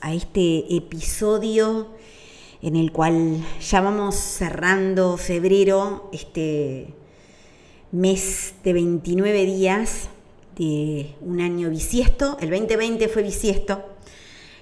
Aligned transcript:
a 0.00 0.14
este 0.14 0.74
episodio 0.74 1.88
en 2.62 2.76
el 2.76 2.92
cual 2.92 3.44
ya 3.60 3.80
vamos 3.80 4.16
cerrando 4.16 5.16
febrero, 5.16 6.10
este 6.12 6.94
mes 7.92 8.54
de 8.64 8.72
29 8.72 9.44
días 9.44 10.08
de 10.56 11.14
un 11.20 11.40
año 11.40 11.70
bisiesto. 11.70 12.36
El 12.40 12.50
2020 12.50 13.08
fue 13.08 13.22
bisiesto. 13.22 13.82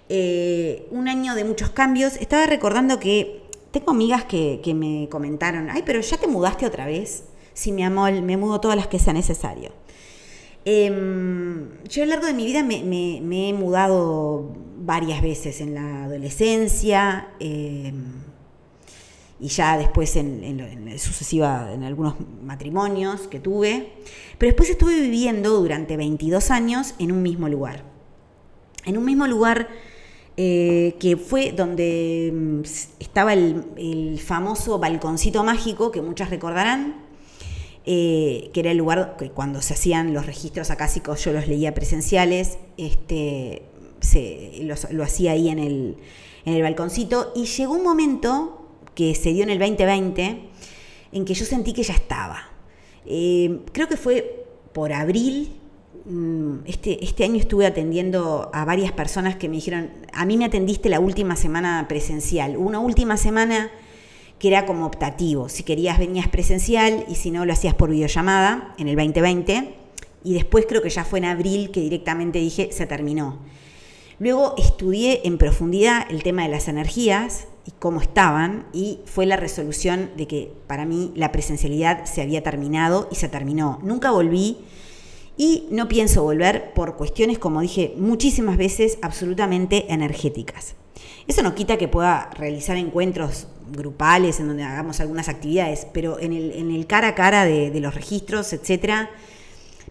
Eh, 0.09 0.87
un 0.91 1.09
año 1.09 1.35
de 1.35 1.45
muchos 1.45 1.71
cambios. 1.71 2.17
Estaba 2.17 2.47
recordando 2.47 3.01
que 3.01 3.43
tengo 3.71 3.91
amigas 3.91 4.25
que, 4.25 4.61
me 4.75 5.09
comentaron, 5.11 5.71
ay, 5.71 5.83
pero 5.85 6.01
ya 6.01 6.17
te 6.17 6.27
mudaste 6.27 6.67
otra 6.67 6.87
vez. 6.87 7.25
Sí, 7.55 7.73
mi 7.73 7.83
amor, 7.83 8.13
me 8.23 8.37
mudo 8.37 8.61
todas 8.61 8.77
las 8.77 8.87
que 8.87 8.99
sea 8.99 9.13
necesario. 9.13 9.73
Em, 10.65 11.69
yo 11.85 12.03
a 12.03 12.07
lo 12.07 12.11
largo 12.11 12.27
de 12.27 12.35
mi 12.35 12.45
vida 12.45 12.63
me, 12.63 13.49
he 13.49 13.53
mudado 13.53 14.53
varias 14.87 15.21
veces 15.21 15.61
en 15.61 15.75
la 15.75 16.05
adolescencia 16.05 17.29
em, 17.41 18.05
y 19.39 19.49
ya 19.49 19.77
después 19.77 20.17
en, 20.17 20.43
en, 20.45 20.61
en 20.61 21.85
algunos 21.85 22.15
matrimonios 22.43 23.23
que 23.29 23.41
tuve, 23.41 23.93
pero 24.39 24.51
después 24.51 24.71
estuve 24.71 25.01
viviendo 25.01 25.61
durante 25.61 25.97
22 25.97 26.51
años 26.51 26.95
en 26.99 27.13
un 27.13 27.23
mismo 27.23 27.49
lugar. 27.49 27.83
En 28.85 28.97
un 28.97 29.05
mismo 29.05 29.27
lugar 29.27 29.69
eh, 30.37 30.95
que 31.01 31.17
fue 31.17 31.53
donde 31.53 32.29
em, 32.29 32.63
estaba 33.01 33.35
el 33.35 34.21
famoso 34.25 34.79
balconcito 34.79 35.43
mágico 35.43 35.91
que 35.91 36.01
muchas 36.01 36.31
recordarán, 36.31 37.07
eh, 37.89 38.51
que 38.53 38.61
era 38.61 38.73
el 38.73 38.79
lugar 38.79 39.17
que 39.17 39.31
cuando 39.31 39.63
se 39.63 39.75
hacían 39.75 40.13
los 40.13 40.27
registros 40.27 40.73
acásicos 40.73 41.25
yo 41.25 41.33
los 41.33 41.47
leía 41.47 41.73
presenciales, 41.73 42.59
este, 42.77 43.63
lo 44.93 45.03
hacía 45.03 45.33
ahí 45.33 45.49
en 45.49 45.59
el, 45.59 45.97
en 46.45 46.55
el 46.55 46.63
balconcito 46.63 47.33
y 47.35 47.45
llegó 47.45 47.75
un 47.75 47.83
momento 47.83 48.67
que 48.95 49.15
se 49.15 49.33
dio 49.33 49.43
en 49.43 49.51
el 49.51 49.59
2020 49.59 50.41
en 51.13 51.25
que 51.25 51.35
yo 51.35 51.45
sentí 51.45 51.73
que 51.73 51.83
ya 51.83 51.95
estaba. 51.95 52.51
Eh, 53.05 53.61
creo 53.73 53.89
que 53.89 53.97
fue 53.97 54.47
por 54.73 54.93
abril, 54.93 55.53
mm, 56.05 56.59
este, 56.67 57.05
este 57.05 57.25
año 57.25 57.37
estuve 57.37 57.67
atendiendo 57.67 58.51
a 58.53 58.65
varias 58.65 58.93
personas 58.93 59.37
que 59.37 59.49
me 59.49 59.57
dijeron, 59.57 59.91
a 60.13 60.27
mí 60.27 60.37
me 60.37 60.45
atendiste 60.45 60.89
la 60.89 61.01
última 61.01 61.37
semana 61.37 61.87
presencial, 61.89 62.57
una 62.57 62.79
última 62.81 63.17
semana 63.17 63.71
que 64.39 64.49
era 64.49 64.67
como 64.67 64.87
optativo. 64.87 65.49
Si 65.49 65.63
querías 65.63 65.99
venías 65.99 66.29
presencial 66.29 67.05
y 67.09 67.15
si 67.15 67.31
no 67.31 67.47
lo 67.47 67.53
hacías 67.53 67.75
por 67.75 67.91
videollamada 67.91 68.75
en 68.79 68.89
el 68.89 68.97
2020. 68.97 69.75
Y 70.25 70.35
después 70.35 70.67
creo 70.69 70.83
que 70.83 70.91
ya 70.91 71.05
fue 71.05 71.21
en 71.21 71.27
abril 71.27 71.71
que 71.71 71.81
directamente 71.81 72.39
dije, 72.39 72.71
se 72.73 72.87
terminó. 72.87 73.39
Luego 74.19 74.55
estudié 74.57 75.23
en 75.25 75.39
profundidad 75.39 76.07
el 76.11 76.23
tema 76.23 76.43
de 76.43 76.49
las 76.49 76.69
energías 76.69 77.49
y 77.67 77.73
cómo 77.73 78.01
estaban 78.01 78.67
y 78.73 79.01
fue 79.05 79.27
la 79.27 79.37
resolución 79.37 80.11
de 80.17 80.27
que 80.27 80.53
para 80.67 80.87
mí 80.87 81.13
la 81.15 81.33
presencialidad 81.33 82.05
se 82.07 82.23
había 82.23 82.43
terminado 82.43 83.09
y 83.11 83.17
se 83.17 83.29
terminó. 83.29 83.79
Nunca 83.83 84.11
volví 84.13 84.59
y 85.37 85.67
no 85.71 85.89
pienso 85.89 86.23
volver 86.23 86.73
por 86.73 86.97
cuestiones, 86.97 87.39
como 87.39 87.61
dije 87.61 87.95
muchísimas 87.99 88.57
veces, 88.57 88.99
absolutamente 89.03 89.93
energéticas. 89.93 90.77
Eso 91.27 91.43
no 91.43 91.55
quita 91.55 91.77
que 91.77 91.89
pueda 91.89 92.31
realizar 92.37 92.77
encuentros 92.77 93.49
grupales 93.71 94.41
en 94.41 94.49
donde 94.49 94.63
hagamos 94.63 95.01
algunas 95.01 95.29
actividades, 95.29 95.87
pero 95.93 96.19
en 96.21 96.33
el, 96.33 96.87
cara 96.87 97.09
a 97.09 97.15
cara 97.15 97.45
de, 97.45 97.79
los 97.81 97.95
registros, 97.95 98.53
etcétera, 98.53 99.11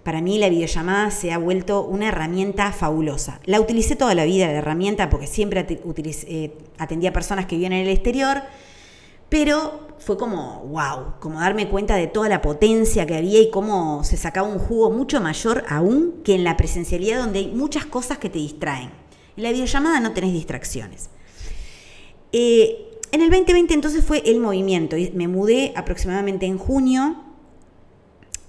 para 0.06 0.22
mí 0.22 0.38
la 0.38 0.50
videollamada 0.50 1.10
se 1.10 1.32
ha 1.32 1.40
vuelto 1.40 1.84
una 1.84 2.10
herramienta 2.10 2.72
fabulosa. 2.72 3.40
La 3.46 3.60
utilicé 3.60 3.96
toda 3.96 4.14
la 4.14 4.24
vida 4.24 4.48
de 4.48 4.54
herramienta 4.54 5.10
porque 5.10 5.26
siempre 5.26 5.66
eh, 5.68 6.58
atendía 6.78 7.10
a 7.10 7.14
personas 7.14 7.48
que 7.48 7.56
vivían 7.56 7.74
en 7.74 7.88
el 7.88 7.92
exterior, 7.92 8.44
pero 9.30 9.88
fue 9.98 10.16
como, 10.16 10.60
wow, 10.68 11.16
como 11.20 11.40
darme 11.40 11.68
cuenta 11.70 11.96
de 11.96 12.06
toda 12.06 12.30
la 12.30 12.44
potencia 12.44 13.08
que 13.08 13.16
había 13.16 13.42
y 13.42 13.50
cómo 13.50 14.04
se 14.04 14.16
sacaba 14.16 14.48
un 14.48 14.60
jugo 14.60 14.92
mucho 14.92 15.20
mayor 15.22 15.66
aún 15.68 16.22
que 16.24 16.36
en 16.36 16.44
la 16.44 16.56
presencialidad 16.56 17.22
donde 17.22 17.40
hay 17.40 17.48
muchas 17.48 17.88
cosas 17.88 18.20
que 18.20 18.30
te 18.30 18.38
distraen. 18.38 18.92
En 19.36 19.44
la 19.44 19.52
videollamada 19.52 20.00
no 20.02 20.14
tenés 20.14 20.34
distracciones. 20.34 21.10
Eh, 22.32 22.92
en 23.12 23.24
el 23.24 23.32
2020 23.32 23.74
entonces 23.74 24.06
fue 24.06 24.22
el 24.30 24.40
movimiento. 24.40 24.98
Me 25.16 25.28
mudé 25.28 25.74
aproximadamente 25.76 26.46
en 26.46 26.60
junio 26.60 27.25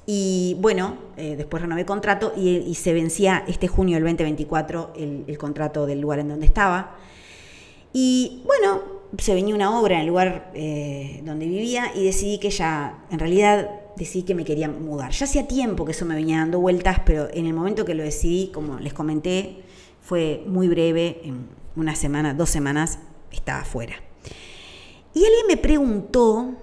y 0.06 0.56
bueno, 0.60 0.96
eh, 1.16 1.34
después 1.36 1.60
renové 1.60 1.84
contrato 1.84 2.32
y, 2.36 2.74
se 2.76 2.92
vencía 2.92 3.44
este 3.48 3.66
junio 3.66 3.96
del 3.96 4.04
2024 4.04 4.92
el, 4.96 5.38
contrato 5.38 5.84
del 5.84 6.00
lugar 6.00 6.20
en 6.20 6.28
donde 6.28 6.46
estaba. 6.46 6.96
Y 7.92 8.42
bueno, 8.46 8.82
se 9.18 9.34
venía 9.34 9.54
una 9.54 9.76
obra 9.76 9.96
en 9.96 10.02
el 10.02 10.06
lugar 10.06 10.52
eh, 10.54 11.22
donde 11.24 11.46
vivía 11.46 11.90
y 11.94 12.04
decidí 12.04 12.38
que 12.38 12.50
ya, 12.50 13.04
en 13.10 13.18
realidad 13.18 13.68
decidí 13.96 14.22
que 14.22 14.36
me 14.36 14.44
quería 14.44 14.68
mudar. 14.68 15.10
Ya 15.10 15.24
hacía 15.24 15.48
tiempo 15.48 15.84
que 15.84 15.90
eso 15.90 16.04
me 16.04 16.14
venía 16.14 16.38
dando 16.38 16.60
vueltas, 16.60 17.00
pero 17.04 17.28
en 17.32 17.46
el 17.46 17.52
momento 17.52 17.84
que 17.84 17.94
lo 17.94 18.04
decidí, 18.04 18.52
como 18.52 18.78
les 18.78 18.92
comenté, 18.92 19.64
fue 20.00 20.44
muy 20.46 20.68
breve, 20.68 21.20
en 21.24 21.48
una 21.74 21.96
semana, 21.96 22.32
dos 22.32 22.50
semanas, 22.50 23.00
estaba 23.32 23.64
fuera. 23.64 23.96
Y 25.14 25.24
alguien 25.24 25.46
me 25.48 25.56
preguntó 25.56 26.54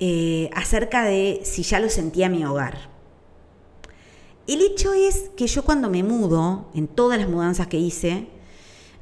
eh, 0.00 0.50
acerca 0.54 1.04
de 1.04 1.40
si 1.44 1.62
ya 1.62 1.80
lo 1.80 1.88
sentía 1.88 2.28
mi 2.28 2.44
hogar. 2.44 2.88
El 4.46 4.62
hecho 4.62 4.94
es 4.94 5.30
que 5.36 5.46
yo 5.46 5.64
cuando 5.64 5.90
me 5.90 6.02
mudo, 6.02 6.70
en 6.74 6.88
todas 6.88 7.18
las 7.18 7.28
mudanzas 7.28 7.66
que 7.66 7.78
hice 7.78 8.28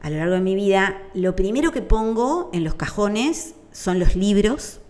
a 0.02 0.10
lo 0.10 0.16
largo 0.16 0.34
de 0.34 0.40
mi 0.40 0.54
vida, 0.54 1.02
lo 1.14 1.36
primero 1.36 1.70
que 1.70 1.82
pongo 1.82 2.50
en 2.52 2.64
los 2.64 2.74
cajones 2.74 3.54
son 3.72 3.98
los 3.98 4.16
libros. 4.16 4.80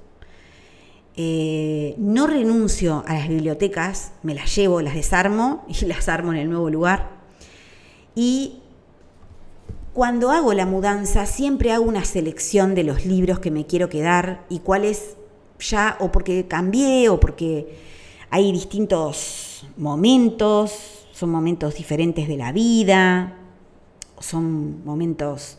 Eh, 1.16 1.94
no 1.98 2.26
renuncio 2.26 3.02
a 3.06 3.14
las 3.14 3.28
bibliotecas, 3.28 4.12
me 4.22 4.34
las 4.34 4.54
llevo, 4.54 4.80
las 4.82 4.94
desarmo 4.94 5.64
y 5.68 5.84
las 5.86 6.08
armo 6.08 6.32
en 6.32 6.38
el 6.38 6.48
nuevo 6.48 6.70
lugar. 6.70 7.10
Y 8.14 8.60
cuando 9.92 10.30
hago 10.30 10.52
la 10.54 10.66
mudanza 10.66 11.26
siempre 11.26 11.72
hago 11.72 11.84
una 11.84 12.04
selección 12.04 12.74
de 12.74 12.84
los 12.84 13.04
libros 13.06 13.40
que 13.40 13.50
me 13.50 13.66
quiero 13.66 13.88
quedar 13.88 14.44
y 14.48 14.60
cuáles 14.60 15.16
ya 15.58 15.96
o 16.00 16.10
porque 16.12 16.46
cambié 16.46 17.08
o 17.08 17.18
porque 17.20 17.78
hay 18.30 18.52
distintos 18.52 19.66
momentos, 19.76 21.06
son 21.12 21.30
momentos 21.30 21.74
diferentes 21.74 22.28
de 22.28 22.36
la 22.36 22.52
vida, 22.52 23.38
son 24.18 24.84
momentos... 24.84 25.58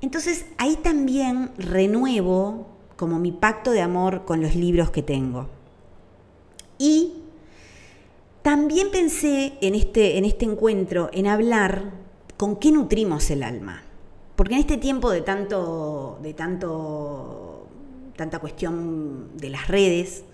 Entonces 0.00 0.46
ahí 0.58 0.76
también 0.76 1.50
renuevo 1.58 2.68
como 2.96 3.18
mi 3.18 3.32
pacto 3.32 3.70
de 3.72 3.80
amor 3.80 4.24
con 4.24 4.40
los 4.40 4.54
libros 4.54 4.90
que 4.90 5.02
tengo. 5.02 5.48
Y 6.78 7.14
también 8.42 8.90
pensé 8.90 9.54
en 9.60 9.74
este, 9.74 10.18
en 10.18 10.24
este 10.24 10.44
encuentro 10.44 11.10
en 11.12 11.26
hablar 11.26 11.92
con 12.36 12.56
qué 12.56 12.70
nutrimos 12.72 13.30
el 13.30 13.42
alma. 13.42 13.82
Porque 14.36 14.54
en 14.54 14.60
este 14.60 14.78
tiempo 14.78 15.10
de 15.10 15.20
tanto, 15.20 16.18
de 16.22 16.32
tanto, 16.32 17.67
tanta 18.18 18.40
cuestión 18.40 19.36
de 19.36 19.48
las 19.48 19.68
redes, 19.68 20.24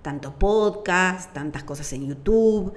tanto 0.00 0.38
podcast, 0.38 1.30
tantas 1.34 1.62
cosas 1.62 1.92
en 1.92 2.08
YouTube, 2.08 2.72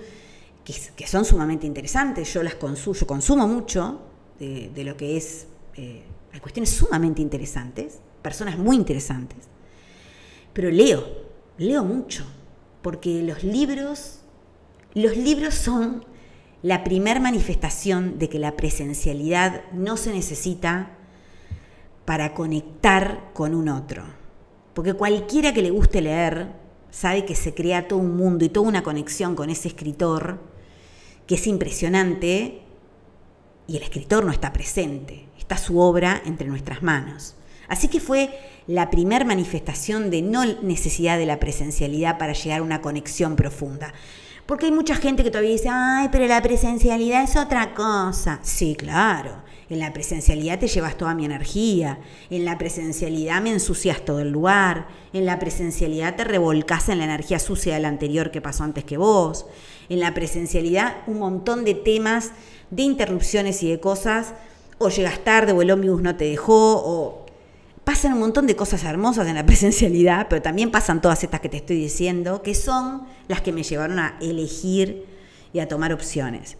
que, 0.66 1.08
son 1.08 1.24
sumamente 1.24 1.66
interesantes, 1.66 2.34
yo 2.34 2.44
las 2.44 2.56
consumo, 2.56 2.94
yo 2.94 3.08
consumo 3.08 3.48
mucho 3.48 4.02
de, 4.38 4.84
lo 4.84 4.98
que 4.98 5.16
es, 5.16 5.48
eh, 5.75 6.04
hay 6.34 6.40
cuestiones 6.42 6.69
sumamente 6.69 7.22
interesantes, 7.22 8.00
personas 8.22 8.58
muy 8.58 8.75
interesantes, 8.75 9.46
pero 10.52 10.69
leo, 10.69 11.02
leo 11.58 11.86
mucho, 11.86 12.25
porque 12.81 13.24
los 13.24 13.46
libros, 13.46 14.19
los 14.94 15.16
libros 15.16 15.54
son 15.54 16.04
la 16.62 16.84
primer 16.84 17.22
manifestación 17.22 18.19
de 18.19 18.28
que 18.28 18.38
la 18.38 18.58
presencialidad 18.58 19.72
no 19.72 19.96
se 19.96 20.12
necesita 20.12 20.92
para 22.04 22.34
conectar 22.34 23.31
con 23.34 23.56
un 23.56 23.69
otro. 23.69 24.26
Porque 24.77 24.94
cualquiera 24.94 25.56
que 25.56 25.63
le 25.63 25.71
guste 25.71 26.01
leer 26.01 26.50
sabe 26.91 27.25
que 27.25 27.33
se 27.33 27.56
crea 27.56 27.88
todo 27.88 27.97
un 27.97 28.15
mundo 28.15 28.45
y 28.45 28.50
toda 28.50 28.68
una 28.68 28.83
conexión 28.83 29.35
con 29.35 29.50
ese 29.50 29.69
escritor 29.69 30.39
que 31.25 31.33
es 31.33 31.47
impresionante 31.47 32.62
y 33.65 33.75
el 33.75 33.81
escritor 33.81 34.24
no 34.24 34.31
está 34.31 34.53
presente, 34.53 35.29
está 35.35 35.57
su 35.57 35.79
obra 35.79 36.21
entre 36.27 36.47
nuestras 36.47 36.83
manos. 36.83 37.33
Así 37.68 37.88
que 37.88 38.00
fue 38.00 38.29
la 38.68 38.91
primer 38.91 39.25
manifestación 39.25 40.12
de 40.12 40.21
no 40.21 40.45
necesidad 40.45 41.18
de 41.18 41.25
la 41.25 41.39
presencialidad 41.39 42.19
para 42.19 42.33
llegar 42.33 42.59
a 42.59 42.63
una 42.63 42.83
conexión 42.83 43.35
profunda. 43.35 43.95
Porque 44.47 44.67
hay 44.67 44.71
mucha 44.71 44.95
gente 44.95 45.23
que 45.23 45.29
todavía 45.29 45.51
dice, 45.51 45.69
ay, 45.69 46.07
pero 46.09 46.25
la 46.25 46.41
presencialidad 46.41 47.21
es 47.21 47.35
otra 47.35 47.73
cosa. 47.73 48.39
Sí, 48.44 48.75
claro. 48.75 49.44
En 49.69 49.79
la 49.79 49.91
presencialidad 49.91 50.57
te 50.57 50.69
llevas 50.69 50.97
toda 50.97 51.13
mi 51.13 51.25
energía. 51.25 51.99
En 52.29 52.45
la 52.45 52.57
presencialidad 52.57 53.41
me 53.41 53.51
ensucias 53.51 54.05
todo 54.05 54.21
el 54.21 54.29
lugar. 54.29 54.88
En 55.11 55.25
la 55.25 55.38
presencialidad 55.38 56.15
te 56.15 56.23
revolcas 56.23 56.88
en 56.88 56.99
la 56.99 57.03
energía 57.03 57.39
sucia 57.39 57.73
del 57.73 57.83
anterior 57.83 58.31
que 58.31 58.39
pasó 58.39 58.63
antes 58.63 58.85
que 58.85 58.95
vos. 58.95 59.45
En 59.89 59.99
la 59.99 60.13
presencialidad 60.13 60.95
un 61.07 61.19
montón 61.19 61.65
de 61.65 61.73
temas, 61.73 62.31
de 62.71 62.83
interrupciones 62.83 63.61
y 63.63 63.69
de 63.69 63.81
cosas. 63.81 64.33
O 64.77 64.88
llegas 64.88 65.19
tarde 65.25 65.51
o 65.51 65.61
el 65.61 65.71
ómnibus 65.71 66.01
no 66.01 66.15
te 66.15 66.23
dejó 66.23 66.81
o 66.85 67.26
pasan 67.88 68.12
un 68.12 68.19
montón 68.19 68.48
de 68.48 68.57
cosas 68.57 68.84
hermosas 68.84 69.30
en 69.30 69.36
la 69.36 69.45
presencialidad, 69.51 70.28
pero 70.30 70.42
también 70.42 70.72
pasan 70.72 71.01
todas 71.01 71.24
estas 71.24 71.39
que 71.39 71.48
te 71.48 71.56
estoy 71.56 71.78
diciendo, 71.78 72.42
que 72.42 72.54
son 72.54 73.04
las 73.30 73.39
que 73.39 73.54
me 73.54 73.63
llevaron 73.63 73.98
a 73.98 74.18
elegir 74.19 75.06
y 75.54 75.60
a 75.60 75.69
tomar 75.69 75.94
opciones. 75.94 76.57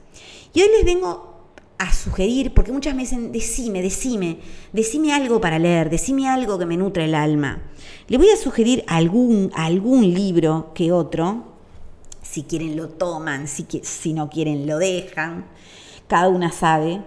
Y 0.54 0.62
hoy 0.62 0.70
les 0.78 0.86
vengo 0.86 1.36
a 1.80 1.94
sugerir, 1.94 2.54
porque 2.54 2.72
muchas 2.72 2.96
me 2.96 3.02
dicen, 3.02 3.34
decime, 3.34 3.82
decime, 3.82 4.40
decime 4.72 5.12
algo 5.12 5.42
para 5.42 5.60
leer, 5.60 5.90
decime 5.90 6.30
algo 6.30 6.58
que 6.58 6.66
me 6.66 6.78
nutre 6.78 7.04
el 7.04 7.14
alma. 7.14 7.62
Le 8.08 8.18
voy 8.18 8.30
a 8.30 8.38
sugerir 8.38 8.86
algún, 8.88 9.52
algún 9.54 10.14
libro 10.14 10.72
que 10.74 10.94
otro, 10.94 11.44
si 12.22 12.44
quieren 12.44 12.78
lo 12.78 12.88
toman, 12.88 13.50
si, 13.50 13.68
si 13.84 14.14
no 14.14 14.30
quieren 14.30 14.66
lo 14.66 14.78
dejan, 14.78 15.46
cada 16.08 16.30
una 16.30 16.54
sabe, 16.54 17.02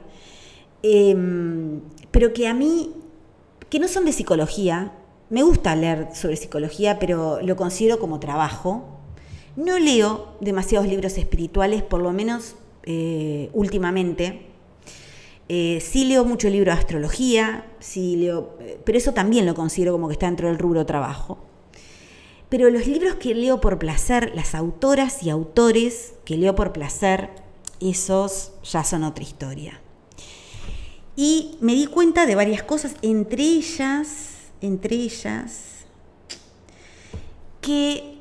em, 0.82 1.80
pero 2.10 2.34
que 2.34 2.46
a 2.46 2.52
mí 2.52 2.99
que 3.70 3.78
no 3.78 3.88
son 3.88 4.04
de 4.04 4.12
psicología. 4.12 4.92
Me 5.30 5.42
gusta 5.42 5.74
leer 5.76 6.08
sobre 6.12 6.36
psicología, 6.36 6.98
pero 6.98 7.40
lo 7.40 7.56
considero 7.56 7.98
como 7.98 8.20
trabajo. 8.20 8.98
No 9.56 9.78
leo 9.78 10.34
demasiados 10.40 10.88
libros 10.88 11.16
espirituales, 11.16 11.82
por 11.82 12.02
lo 12.02 12.12
menos 12.12 12.56
eh, 12.82 13.48
últimamente. 13.52 14.46
Eh, 15.48 15.80
sí 15.80 16.04
leo 16.04 16.24
mucho 16.24 16.48
libro 16.48 16.72
de 16.72 16.78
astrología, 16.78 17.66
sí 17.80 18.16
leo, 18.16 18.56
eh, 18.60 18.78
pero 18.84 18.98
eso 18.98 19.12
también 19.12 19.46
lo 19.46 19.54
considero 19.54 19.92
como 19.92 20.08
que 20.08 20.12
está 20.12 20.26
dentro 20.26 20.48
del 20.48 20.58
rubro 20.58 20.86
trabajo. 20.86 21.38
Pero 22.48 22.70
los 22.70 22.86
libros 22.86 23.14
que 23.14 23.34
leo 23.34 23.60
por 23.60 23.78
placer, 23.78 24.32
las 24.34 24.54
autoras 24.54 25.22
y 25.22 25.30
autores 25.30 26.14
que 26.24 26.36
leo 26.36 26.56
por 26.56 26.72
placer, 26.72 27.30
esos 27.80 28.52
ya 28.64 28.84
son 28.84 29.04
otra 29.04 29.22
historia. 29.22 29.80
Y 31.22 31.58
me 31.60 31.74
di 31.74 31.84
cuenta 31.84 32.24
de 32.24 32.34
varias 32.34 32.62
cosas, 32.62 32.94
entre 33.02 33.42
ellas, 33.42 34.36
entre 34.62 34.96
ellas, 34.96 35.84
que 37.60 38.16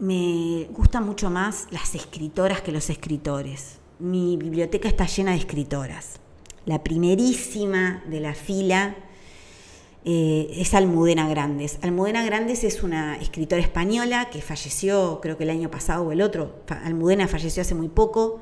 me 0.00 0.66
gustan 0.72 1.06
mucho 1.06 1.30
más 1.30 1.68
las 1.70 1.94
escritoras 1.94 2.62
que 2.62 2.72
los 2.72 2.90
escritores. 2.90 3.78
Mi 4.00 4.36
biblioteca 4.36 4.88
está 4.88 5.06
llena 5.06 5.30
de 5.30 5.36
escritoras. 5.36 6.18
La 6.66 6.82
primerísima 6.82 8.02
de 8.08 8.18
la 8.18 8.34
fila 8.34 8.96
eh, 10.04 10.48
es 10.56 10.74
Almudena 10.74 11.28
Grandes. 11.28 11.78
Almudena 11.80 12.24
Grandes 12.24 12.64
es 12.64 12.82
una 12.82 13.18
escritora 13.18 13.62
española 13.62 14.30
que 14.30 14.42
falleció, 14.42 15.20
creo 15.22 15.36
que 15.36 15.44
el 15.44 15.50
año 15.50 15.70
pasado 15.70 16.08
o 16.08 16.10
el 16.10 16.22
otro. 16.22 16.56
Almudena 16.82 17.28
falleció 17.28 17.62
hace 17.62 17.76
muy 17.76 17.88
poco 17.88 18.40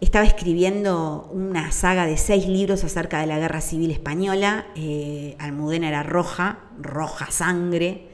estaba 0.00 0.24
escribiendo 0.24 1.30
una 1.32 1.70
saga 1.72 2.06
de 2.06 2.16
seis 2.16 2.46
libros 2.46 2.84
acerca 2.84 3.20
de 3.20 3.26
la 3.26 3.38
Guerra 3.38 3.60
Civil 3.60 3.90
Española. 3.90 4.66
Eh, 4.74 5.36
Almudena 5.38 5.88
era 5.88 6.02
roja, 6.02 6.60
roja 6.80 7.30
sangre, 7.30 8.08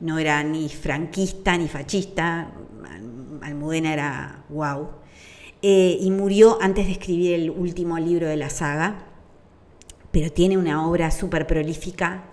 no 0.00 0.18
era 0.18 0.42
ni 0.42 0.68
franquista 0.68 1.56
ni 1.56 1.68
fascista. 1.68 2.52
Almudena 3.42 3.92
era 3.92 4.44
wow. 4.48 4.88
Eh, 5.62 5.98
y 6.00 6.10
murió 6.10 6.58
antes 6.60 6.86
de 6.86 6.92
escribir 6.92 7.34
el 7.34 7.50
último 7.50 7.98
libro 7.98 8.28
de 8.28 8.36
la 8.36 8.50
saga, 8.50 9.06
pero 10.10 10.30
tiene 10.30 10.58
una 10.58 10.86
obra 10.88 11.10
súper 11.10 11.46
prolífica. 11.46 12.24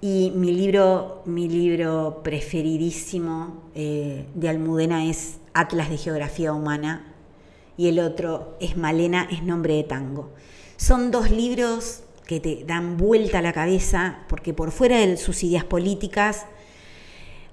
Y 0.00 0.32
mi 0.34 0.52
libro, 0.52 1.22
mi 1.24 1.48
libro 1.48 2.20
preferidísimo 2.22 3.70
eh, 3.74 4.26
de 4.34 4.48
Almudena 4.48 5.06
es 5.06 5.38
Atlas 5.54 5.88
de 5.88 5.96
Geografía 5.96 6.52
Humana, 6.52 7.15
y 7.76 7.88
el 7.88 7.98
otro 7.98 8.56
es 8.60 8.76
Malena, 8.76 9.28
es 9.30 9.42
nombre 9.42 9.74
de 9.74 9.84
tango. 9.84 10.30
Son 10.76 11.10
dos 11.10 11.30
libros 11.30 12.02
que 12.26 12.40
te 12.40 12.64
dan 12.64 12.96
vuelta 12.96 13.38
a 13.38 13.42
la 13.42 13.52
cabeza 13.52 14.24
porque 14.28 14.52
por 14.52 14.72
fuera 14.72 14.98
de 14.98 15.16
sus 15.16 15.42
ideas 15.44 15.64
políticas, 15.64 16.46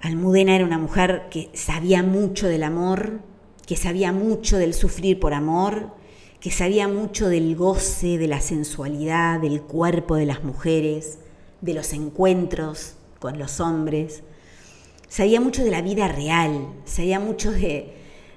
Almudena 0.01 0.55
era 0.55 0.65
una 0.65 0.77
mujer 0.77 1.27
que 1.29 1.49
sabía 1.53 2.03
mucho 2.03 2.47
del 2.47 2.63
amor, 2.63 3.21
que 3.65 3.77
sabía 3.77 4.11
mucho 4.11 4.57
del 4.57 4.73
sufrir 4.73 5.19
por 5.19 5.33
amor, 5.33 5.91
que 6.41 6.51
sabía 6.51 6.89
mucho 6.89 7.29
del 7.29 7.55
goce, 7.55 8.17
de 8.17 8.27
la 8.27 8.41
sensualidad, 8.41 9.39
del 9.39 9.61
cuerpo 9.61 10.15
de 10.15 10.25
las 10.25 10.43
mujeres, 10.43 11.19
de 11.61 11.73
los 11.73 11.93
encuentros 11.93 12.95
con 13.19 13.39
los 13.39 13.61
hombres. 13.61 14.23
Sabía 15.07 15.39
mucho 15.39 15.63
de 15.63 15.71
la 15.71 15.81
vida 15.81 16.09
real, 16.09 16.67
sabía 16.83 17.21
mucho 17.21 17.51
de, 17.51 17.93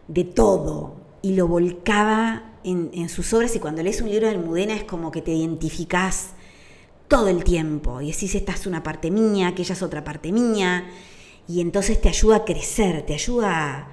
de 0.07 0.23
todo, 0.23 1.06
y 1.27 1.35
lo 1.35 1.49
volcaba 1.49 2.53
en, 2.63 3.09
sus 3.09 3.35
obras 3.35 3.57
y 3.57 3.59
cuando 3.59 3.83
lees 3.83 4.01
un 4.01 4.09
libro 4.09 4.29
de 4.29 4.35
Almudena 4.35 4.77
es 4.77 4.85
como 4.85 5.11
que 5.11 5.23
te 5.23 5.33
identificás 5.33 6.35
todo 7.09 7.27
el 7.27 7.43
tiempo 7.43 8.01
y 8.01 8.13
decís, 8.13 8.37
esta 8.37 8.53
es 8.53 8.65
una 8.65 8.85
parte 8.85 9.11
mía, 9.11 9.49
aquella 9.49 9.73
es 9.73 9.83
otra 9.83 10.05
parte 10.05 10.31
mía, 10.31 10.89
y 11.49 11.61
entonces 11.63 12.01
te 12.01 12.09
ayuda 12.09 12.37
a 12.37 12.45
crecer, 12.45 13.03
te 13.03 13.15
ayuda, 13.15 13.89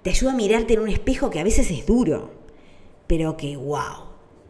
te 0.00 0.08
ayuda 0.08 0.32
a 0.32 0.34
mirarte 0.34 0.72
en 0.72 0.80
un 0.80 0.88
espejo 0.88 1.28
que 1.28 1.40
a 1.40 1.44
veces 1.44 1.70
es 1.70 1.84
duro, 1.84 2.30
pero 3.06 3.36
que, 3.36 3.58
wow, 3.58 4.06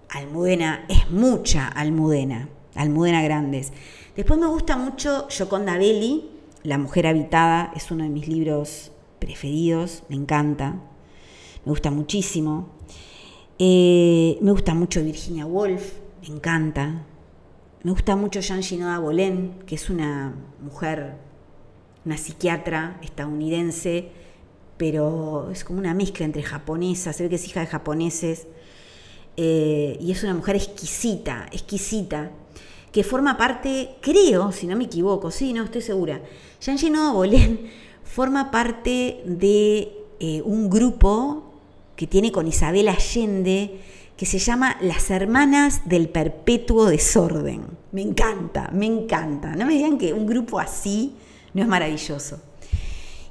Almudena 0.08 0.86
es 0.88 1.10
mucha 1.10 1.66
Almudena, 1.66 2.50
Almudena 2.76 3.20
Grandes. 3.20 3.72
Después 4.14 4.38
me 4.38 4.46
gusta 4.46 4.76
mucho 4.76 5.28
Yoconda 5.28 5.76
Belli, 5.76 6.30
La 6.62 6.78
mujer 6.78 7.08
habitada, 7.08 7.72
es 7.74 7.90
uno 7.90 8.04
de 8.04 8.10
mis 8.10 8.28
libros 8.28 8.92
preferidos, 9.18 10.04
me 10.08 10.14
encanta 10.14 10.76
me 11.68 11.72
gusta 11.72 11.90
muchísimo. 11.90 12.70
Eh, 13.58 14.38
me 14.40 14.52
gusta 14.52 14.72
mucho 14.72 15.04
Virginia 15.04 15.44
Woolf, 15.44 15.98
me 16.22 16.34
encanta. 16.34 17.04
Me 17.82 17.90
gusta 17.90 18.16
mucho 18.16 18.40
Jean 18.40 18.62
Ginoda 18.62 18.98
Bolén, 18.98 19.58
que 19.66 19.74
es 19.74 19.90
una 19.90 20.34
mujer, 20.62 21.16
una 22.06 22.16
psiquiatra 22.16 22.98
estadounidense, 23.02 24.08
pero 24.78 25.50
es 25.52 25.62
como 25.62 25.78
una 25.78 25.92
mezcla 25.92 26.24
entre 26.24 26.42
japonesa, 26.42 27.12
se 27.12 27.24
ve 27.24 27.28
que 27.28 27.34
es 27.34 27.46
hija 27.46 27.60
de 27.60 27.66
japoneses, 27.66 28.46
eh, 29.36 29.98
y 30.00 30.10
es 30.10 30.22
una 30.22 30.32
mujer 30.32 30.56
exquisita, 30.56 31.48
exquisita, 31.52 32.30
que 32.92 33.04
forma 33.04 33.36
parte, 33.36 33.90
creo, 34.00 34.52
si 34.52 34.66
no 34.66 34.74
me 34.74 34.84
equivoco, 34.84 35.30
sí, 35.30 35.52
no 35.52 35.64
estoy 35.64 35.82
segura, 35.82 36.22
Jean 36.62 36.78
Ginoda 36.78 37.12
Bolén 37.12 37.70
forma 38.04 38.50
parte 38.50 39.22
de 39.26 39.92
eh, 40.18 40.40
un 40.42 40.70
grupo 40.70 41.47
que 41.98 42.06
tiene 42.06 42.30
con 42.30 42.46
Isabel 42.46 42.86
Allende, 42.86 43.80
que 44.16 44.24
se 44.24 44.38
llama 44.38 44.76
Las 44.80 45.10
Hermanas 45.10 45.82
del 45.84 46.08
Perpetuo 46.08 46.86
Desorden. 46.86 47.62
Me 47.90 48.02
encanta, 48.02 48.70
me 48.72 48.86
encanta. 48.86 49.56
No 49.56 49.66
me 49.66 49.74
digan 49.74 49.98
que 49.98 50.12
un 50.12 50.24
grupo 50.24 50.60
así 50.60 51.16
no 51.54 51.62
es 51.62 51.66
maravilloso. 51.66 52.40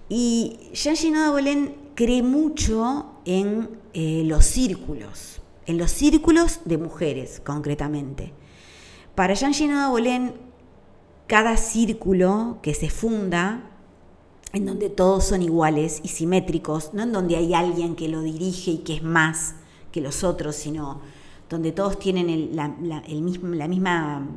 Y 0.09 0.59
Jean 0.74 0.97
Ginoda 0.97 1.31
Bolén 1.31 1.75
cree 1.95 2.21
mucho 2.21 3.21
en 3.24 3.69
eh, 3.93 4.24
los 4.25 4.43
círculos, 4.43 5.39
en 5.65 5.77
los 5.77 5.89
círculos 5.89 6.59
de 6.65 6.77
mujeres 6.77 7.41
concretamente. 7.45 8.33
Para 9.15 9.33
Jean 9.33 9.53
Ginoda 9.53 9.88
Bolén, 9.88 10.33
cada 11.25 11.55
círculo 11.55 12.59
que 12.62 12.74
se 12.74 12.89
funda 12.89 13.76
en 14.54 14.66
donde 14.66 14.89
todos 14.89 15.25
son 15.25 15.42
iguales 15.42 16.00
y 16.04 16.08
simétricos, 16.08 16.94
no 16.94 17.04
en 17.04 17.12
donde 17.12 17.36
hay 17.36 17.54
alguien 17.54 17.96
que 17.96 18.08
lo 18.08 18.22
dirige 18.22 18.72
y 18.72 18.77
que 18.80 18.96
es 18.96 19.04
más 19.04 19.56
que 19.92 20.01
los 20.01 20.24
otros, 20.24 20.56
sino 20.56 21.01
donde 21.50 21.72
todos 21.72 22.00
tienen 22.00 22.56
la, 22.56 22.68
misma, 22.70 24.27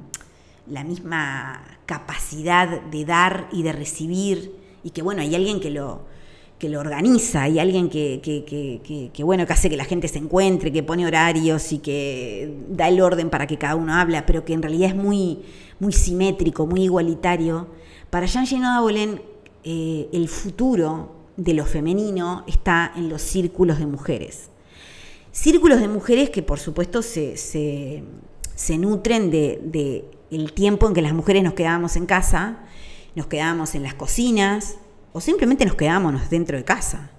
la 0.67 0.85
misma 0.85 1.62
capacidad 1.87 2.83
de 2.83 3.05
dar 3.05 3.49
y 3.52 3.62
de 3.62 3.73
recibir, 3.73 4.55
y 4.83 4.90
que 4.90 5.02
bueno, 5.02 5.23
hay 5.23 5.35
alguien 5.35 5.61
que 5.61 5.71
lo, 5.71 6.02
que 6.61 6.69
lo 6.69 6.79
organiza, 6.79 7.43
hay 7.43 7.59
alguien 7.59 7.88
que, 7.88 8.21
que, 8.23 9.25
bueno, 9.25 9.47
que 9.47 9.52
hace 9.52 9.71
que 9.71 9.76
la 9.76 9.85
gente 9.85 10.09
se 10.09 10.19
encuentre, 10.19 10.71
que 10.71 10.83
pone 10.83 11.07
horarios 11.07 11.73
y 11.73 11.79
que 11.79 12.55
da 12.69 12.88
el 12.88 13.00
orden 13.00 13.31
para 13.31 13.47
que 13.47 13.59
cada 13.59 13.75
uno 13.75 13.95
habla, 13.95 14.26
pero 14.26 14.45
que 14.45 14.52
en 14.52 14.62
realidad 14.62 14.90
es 14.90 14.97
muy, 14.97 15.40
muy 15.79 15.93
simétrico, 15.93 16.67
muy 16.67 16.83
igualitario. 16.83 17.67
Para 18.11 18.26
Jean 18.26 18.45
Bolén 18.83 19.23
eh, 19.64 20.09
el 20.12 20.29
futuro 20.29 21.14
de 21.37 21.55
lo 21.55 21.64
femenino 21.64 22.45
está 22.47 22.93
en 22.97 23.09
los 23.09 23.23
círculos 23.23 23.79
de 23.79 23.87
mujeres. 23.87 24.49
Círculos 25.33 25.81
de 25.81 25.88
mujeres 25.88 26.31
que 26.31 26.43
por 26.43 26.59
supuesto 26.59 27.02
se, 27.02 28.02
nutren 28.79 29.31
de, 29.31 29.61
de, 29.64 30.45
tiempo 30.55 30.87
en 30.87 30.95
que 30.95 31.02
las 31.02 31.12
mujeres 31.12 31.43
nos 31.43 31.55
quedábamos 31.55 31.97
en 31.97 32.07
casa, 32.07 32.64
nos 33.14 33.26
quedábamos 33.26 33.75
en 33.75 33.83
las 33.83 33.95
cocinas 33.95 34.76
o 35.12 35.21
simplemente 35.21 35.64
nos 35.64 35.75
quedábamos 35.75 36.29
dentro 36.31 36.57
de 36.57 36.64
casa. 36.64 37.11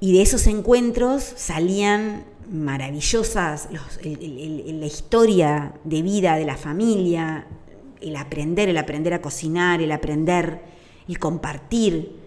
Y 0.00 0.14
de 0.14 0.22
esos 0.22 0.46
encuentros 0.46 1.22
salían 1.22 2.24
maravillosas 2.50 3.68
la 3.70 4.86
historia 4.86 5.74
de 5.84 6.02
vida 6.02 6.36
de 6.36 6.44
la 6.44 6.56
familia, 6.56 7.46
el 8.00 8.16
aprender, 8.16 8.68
el 8.68 8.78
aprender 8.78 9.14
a 9.14 9.20
cocinar, 9.20 9.80
el 9.80 9.92
aprender, 9.92 10.62
el 11.10 11.18
compartir. 11.18 12.20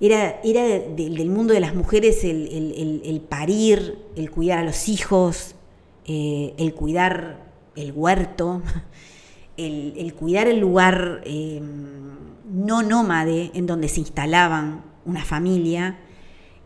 Era, 0.00 0.40
era 0.42 0.62
del 0.64 1.28
mundo 1.28 1.52
de 1.52 1.60
las 1.60 1.74
mujeres 1.74 2.24
el, 2.24 3.22
parir, 3.28 3.98
el 4.16 4.30
cuidar 4.30 4.60
a 4.60 4.64
los 4.64 4.88
hijos, 4.88 5.56
eh, 6.06 6.54
el 6.56 6.74
cuidar 6.74 7.50
el 7.76 7.92
huerto, 7.92 8.62
el, 9.56 10.14
cuidar 10.14 10.46
el 10.46 10.60
lugar 10.60 11.20
eh, 11.24 11.60
no 11.60 12.82
nómade 12.82 13.50
en 13.52 13.66
donde 13.66 13.88
se 13.88 14.00
instalaban 14.00 14.84
una 15.04 15.24
familia 15.24 15.98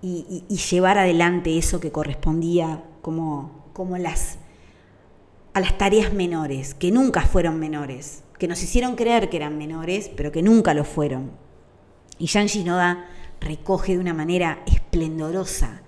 y, 0.03 0.45
llevar 0.71 0.99
adelante 0.99 1.57
eso 1.57 1.81
que 1.81 1.91
correspondía 1.91 2.85
como, 3.01 3.71
como 3.73 3.97
las, 3.97 4.39
a 5.55 5.61
las 5.61 5.79
tareas 5.79 6.13
menores, 6.13 6.75
que 6.75 6.91
nunca 6.91 7.23
fueron 7.23 7.59
menores, 7.59 8.23
que 8.39 8.49
nos 8.49 8.63
hicieron 8.63 8.97
creer 8.97 9.31
que 9.31 9.39
eran 9.39 9.57
menores, 9.57 10.11
pero 10.15 10.31
que 10.31 10.43
nunca 10.43 10.75
lo 10.75 10.85
fueron. 10.85 11.44
Y 12.19 12.27
Jan 12.29 12.47
Shinoda 12.47 13.07
recoge 13.41 13.93
de 13.93 13.99
una 13.99 14.15
manera 14.15 14.63
esplendorosa 14.67 15.83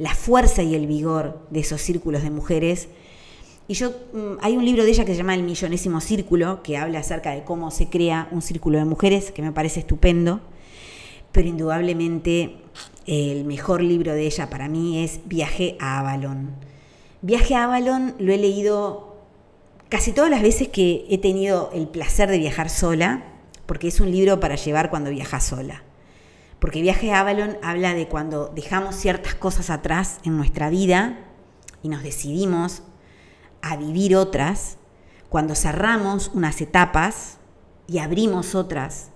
la 0.00 0.14
fuerza 0.14 0.62
y 0.62 0.74
el 0.74 0.86
vigor 0.86 1.46
de 1.50 1.60
esos 1.60 1.82
círculos 1.82 2.22
de 2.22 2.30
mujeres. 2.30 2.88
Y 3.68 3.74
yo, 3.74 3.90
mm, 3.90 4.38
hay 4.40 4.56
un 4.56 4.64
libro 4.64 4.82
de 4.82 4.90
ella 4.90 5.04
que 5.04 5.12
se 5.12 5.18
llama 5.18 5.34
El 5.34 5.42
Millonésimo 5.42 6.00
Círculo, 6.00 6.62
que 6.62 6.78
habla 6.78 7.00
acerca 7.00 7.32
de 7.32 7.44
cómo 7.44 7.70
se 7.70 7.90
crea 7.90 8.26
un 8.30 8.40
círculo 8.40 8.78
de 8.78 8.86
mujeres, 8.86 9.30
que 9.30 9.42
me 9.42 9.52
parece 9.52 9.80
estupendo, 9.80 10.40
pero 11.32 11.48
indudablemente 11.48 12.56
el 13.06 13.44
mejor 13.44 13.82
libro 13.82 14.14
de 14.14 14.26
ella 14.26 14.48
para 14.48 14.68
mí 14.68 15.04
es 15.04 15.20
Viaje 15.26 15.76
a 15.78 15.98
Avalon. 15.98 16.50
Viaje 17.20 17.54
a 17.54 17.64
Avalon 17.64 18.14
lo 18.18 18.32
he 18.32 18.38
leído 18.38 19.16
casi 19.90 20.12
todas 20.12 20.30
las 20.30 20.40
veces 20.40 20.68
que 20.68 21.04
he 21.10 21.18
tenido 21.18 21.70
el 21.74 21.88
placer 21.88 22.30
de 22.30 22.38
viajar 22.38 22.70
sola, 22.70 23.29
porque 23.70 23.86
es 23.86 24.00
un 24.00 24.10
libro 24.10 24.40
para 24.40 24.56
llevar 24.56 24.90
cuando 24.90 25.10
viajas 25.10 25.44
sola. 25.44 25.84
Porque 26.58 26.82
Viaje 26.82 27.12
a 27.12 27.20
Avalon 27.20 27.56
habla 27.62 27.94
de 27.94 28.08
cuando 28.08 28.48
dejamos 28.48 28.96
ciertas 28.96 29.36
cosas 29.36 29.70
atrás 29.70 30.18
en 30.24 30.36
nuestra 30.36 30.70
vida 30.70 31.20
y 31.80 31.88
nos 31.88 32.02
decidimos 32.02 32.82
a 33.62 33.76
vivir 33.76 34.16
otras, 34.16 34.76
cuando 35.28 35.54
cerramos 35.54 36.32
unas 36.34 36.60
etapas 36.60 37.38
y 37.86 37.98
abrimos 37.98 38.56
otras 38.56 39.10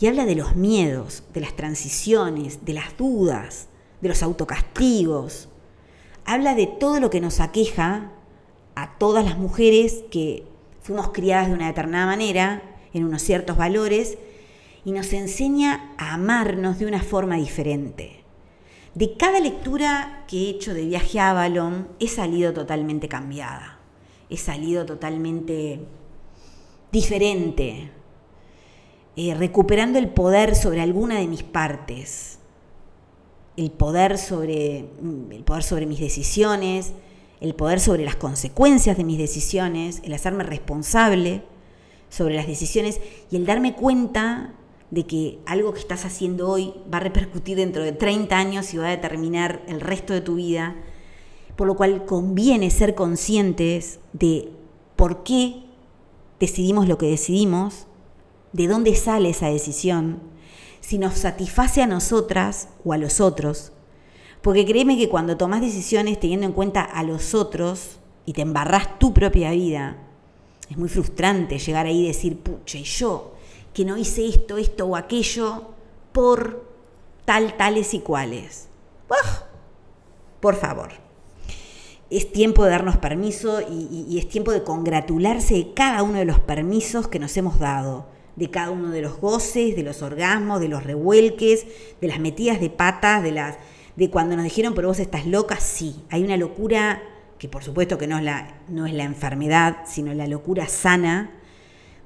y 0.00 0.06
habla 0.06 0.24
de 0.24 0.36
los 0.36 0.56
miedos, 0.56 1.24
de 1.34 1.42
las 1.42 1.54
transiciones, 1.54 2.64
de 2.64 2.72
las 2.72 2.96
dudas, 2.96 3.68
de 4.00 4.08
los 4.08 4.22
autocastigos. 4.22 5.50
Habla 6.24 6.54
de 6.54 6.68
todo 6.68 7.00
lo 7.00 7.10
que 7.10 7.20
nos 7.20 7.38
aqueja 7.38 8.12
a 8.76 8.96
todas 8.96 9.26
las 9.26 9.36
mujeres 9.36 10.04
que 10.10 10.46
fuimos 10.80 11.10
criadas 11.10 11.48
de 11.48 11.52
una 11.52 11.66
determinada 11.66 12.06
manera, 12.06 12.62
en 12.92 13.04
unos 13.04 13.22
ciertos 13.22 13.56
valores, 13.56 14.18
y 14.84 14.92
nos 14.92 15.12
enseña 15.12 15.94
a 15.98 16.14
amarnos 16.14 16.78
de 16.78 16.86
una 16.86 17.02
forma 17.02 17.36
diferente. 17.36 18.24
De 18.94 19.16
cada 19.16 19.38
lectura 19.38 20.24
que 20.26 20.36
he 20.38 20.50
hecho 20.50 20.74
de 20.74 20.86
viaje 20.86 21.20
a 21.20 21.30
Avalon, 21.30 21.88
he 22.00 22.08
salido 22.08 22.52
totalmente 22.52 23.08
cambiada, 23.08 23.78
he 24.30 24.36
salido 24.36 24.86
totalmente 24.86 25.80
diferente, 26.90 27.90
eh, 29.16 29.34
recuperando 29.34 29.98
el 29.98 30.08
poder 30.08 30.54
sobre 30.54 30.80
alguna 30.80 31.18
de 31.18 31.26
mis 31.26 31.42
partes, 31.42 32.38
el 33.56 33.70
poder 33.70 34.16
sobre, 34.16 34.88
mm, 35.02 35.32
el 35.32 35.44
poder 35.44 35.64
sobre 35.64 35.86
mis 35.86 36.00
decisiones, 36.00 36.92
el 37.40 37.54
poder 37.54 37.80
sobre 37.80 38.04
las 38.04 38.16
consecuencias 38.16 38.96
de 38.96 39.04
mis 39.04 39.18
decisiones, 39.18 40.00
el 40.02 40.14
hacerme 40.14 40.44
responsable 40.44 41.42
sobre 42.08 42.34
las 42.34 42.46
decisiones 42.46 43.00
y 43.30 43.36
el 43.36 43.46
darme 43.46 43.74
cuenta 43.74 44.54
de 44.90 45.06
que 45.06 45.38
algo 45.46 45.72
que 45.72 45.80
estás 45.80 46.04
haciendo 46.04 46.48
hoy 46.48 46.72
va 46.92 46.98
a 46.98 47.00
repercutir 47.00 47.56
dentro 47.56 47.82
de 47.82 47.92
30 47.92 48.36
años 48.36 48.72
y 48.72 48.78
va 48.78 48.86
a 48.86 48.90
determinar 48.90 49.62
el 49.68 49.80
resto 49.80 50.14
de 50.14 50.20
tu 50.20 50.36
vida, 50.36 50.76
por 51.56 51.66
lo 51.66 51.76
cual 51.76 52.06
conviene 52.06 52.70
ser 52.70 52.94
conscientes 52.94 54.00
de 54.12 54.50
por 54.96 55.22
qué 55.24 55.64
decidimos 56.40 56.88
lo 56.88 56.98
que 56.98 57.06
decidimos 57.06 57.86
de 58.52 58.66
dónde 58.66 58.94
sale 58.94 59.30
esa 59.30 59.48
decisión, 59.48 60.20
si 60.80 60.98
nos 60.98 61.14
satisface 61.14 61.82
a 61.82 61.86
nosotras 61.86 62.70
o 62.84 62.92
a 62.92 62.98
los 62.98 63.20
otros. 63.20 63.72
Porque 64.40 64.64
créeme 64.64 64.96
que 64.96 65.08
cuando 65.08 65.36
tomas 65.36 65.60
decisiones 65.60 66.18
teniendo 66.18 66.46
en 66.46 66.52
cuenta 66.52 66.80
a 66.80 67.02
los 67.02 67.34
otros 67.34 67.98
y 68.24 68.32
te 68.32 68.42
embarras 68.42 68.98
tu 68.98 69.12
propia 69.12 69.50
vida, 69.50 70.07
es 70.70 70.76
muy 70.76 70.88
frustrante 70.88 71.58
llegar 71.58 71.86
ahí 71.86 72.04
y 72.04 72.08
decir, 72.08 72.38
pucha, 72.38 72.78
y 72.78 72.84
yo, 72.84 73.34
que 73.72 73.84
no 73.84 73.96
hice 73.96 74.26
esto, 74.26 74.58
esto 74.58 74.86
o 74.86 74.96
aquello 74.96 75.74
por 76.12 76.64
tal, 77.24 77.56
tales 77.56 77.94
y 77.94 78.00
cuales. 78.00 78.68
Por 80.40 80.54
favor. 80.54 80.90
Es 82.10 82.32
tiempo 82.32 82.64
de 82.64 82.70
darnos 82.70 82.96
permiso 82.96 83.60
y, 83.60 84.06
y 84.08 84.18
es 84.18 84.28
tiempo 84.28 84.52
de 84.52 84.62
congratularse 84.62 85.54
de 85.54 85.74
cada 85.74 86.02
uno 86.02 86.18
de 86.18 86.24
los 86.24 86.40
permisos 86.40 87.08
que 87.08 87.18
nos 87.18 87.36
hemos 87.36 87.58
dado 87.58 88.06
de 88.38 88.50
cada 88.50 88.70
uno 88.70 88.90
de 88.90 89.02
los 89.02 89.20
goces, 89.20 89.74
de 89.74 89.82
los 89.82 90.00
orgasmos, 90.00 90.60
de 90.60 90.68
los 90.68 90.84
revuelques, 90.84 91.66
de 92.00 92.06
las 92.06 92.20
metidas 92.20 92.60
de 92.60 92.70
patas, 92.70 93.22
de 93.22 93.32
las 93.32 93.56
de 93.96 94.10
cuando 94.10 94.36
nos 94.36 94.44
dijeron, 94.44 94.74
pero 94.74 94.86
vos 94.86 95.00
estás 95.00 95.26
loca, 95.26 95.58
sí, 95.58 96.04
hay 96.08 96.22
una 96.22 96.36
locura 96.36 97.02
que 97.38 97.48
por 97.48 97.62
supuesto 97.62 97.98
que 97.98 98.06
no 98.06 98.18
es 98.18 98.24
la, 98.24 98.60
no 98.68 98.86
es 98.86 98.92
la 98.92 99.04
enfermedad, 99.04 99.78
sino 99.86 100.12
la 100.14 100.26
locura 100.26 100.66
sana 100.66 101.30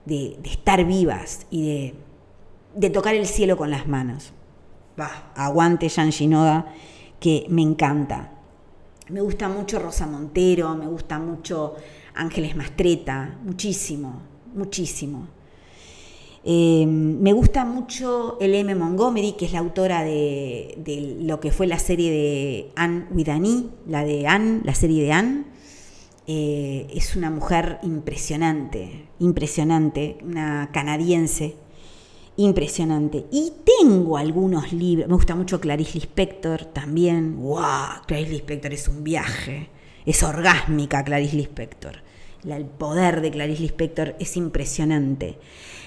de, 0.04 0.38
estar 0.44 0.84
vivas 0.84 1.46
y 1.50 1.94
de, 2.74 2.90
tocar 2.90 3.14
el 3.14 3.26
cielo 3.26 3.56
con 3.56 3.70
las 3.70 3.86
manos. 3.86 4.32
Bah, 4.96 5.32
aguante 5.34 5.88
Jean 5.88 6.10
Shinoda, 6.10 6.66
que 7.18 7.46
me 7.48 7.62
encanta. 7.62 8.32
Me 9.08 9.20
gusta 9.20 9.48
mucho 9.48 9.78
Rosa 9.78 10.06
Montero, 10.06 10.74
me 10.74 10.86
gusta 10.86 11.18
mucho 11.18 11.76
Ángeles 12.14 12.54
Mastreta, 12.56 13.38
muchísimo, 13.42 14.20
muchísimo. 14.54 15.28
Eh, 16.44 16.86
me 16.86 17.32
gusta 17.32 17.64
mucho 17.64 18.36
el 18.40 18.54
M. 18.54 18.74
Montgomery, 18.74 19.32
que 19.32 19.46
es 19.46 19.52
la 19.52 19.60
autora 19.60 20.02
de, 20.02 21.18
lo 21.20 21.38
que 21.38 21.52
fue 21.52 21.66
la 21.66 21.78
serie 21.78 22.10
de 22.10 22.72
Anne 22.74 23.06
with 23.12 23.28
la 23.86 24.04
de 24.04 24.26
Anne, 24.26 24.60
la 24.64 24.74
serie 24.74 25.04
de 25.04 25.12
Anne. 25.12 25.44
Eh, 26.26 26.88
es 26.94 27.16
una 27.16 27.30
mujer 27.30 27.78
impresionante, 27.82 29.08
impresionante, 29.20 30.18
una 30.22 30.70
canadiense, 30.72 31.56
impresionante. 32.36 33.26
Y 33.30 33.52
tengo 33.80 34.16
algunos 34.16 34.72
libros, 34.72 35.08
me 35.08 35.14
gusta 35.14 35.36
mucho 35.36 35.60
Clarice 35.60 35.94
Lispector 35.94 36.64
también. 36.66 37.36
¡Wow! 37.40 38.02
Clarice 38.06 38.32
Lispector 38.32 38.72
es 38.72 38.88
un 38.88 39.04
viaje, 39.04 39.68
es 40.06 40.22
orgásmica 40.22 41.04
Clarice 41.04 41.36
Lispector 41.36 42.02
el 42.50 42.64
poder 42.64 43.20
de 43.20 43.30
Clarice 43.30 43.62
Lispector 43.62 44.16
es 44.18 44.36
impresionante. 44.36 45.38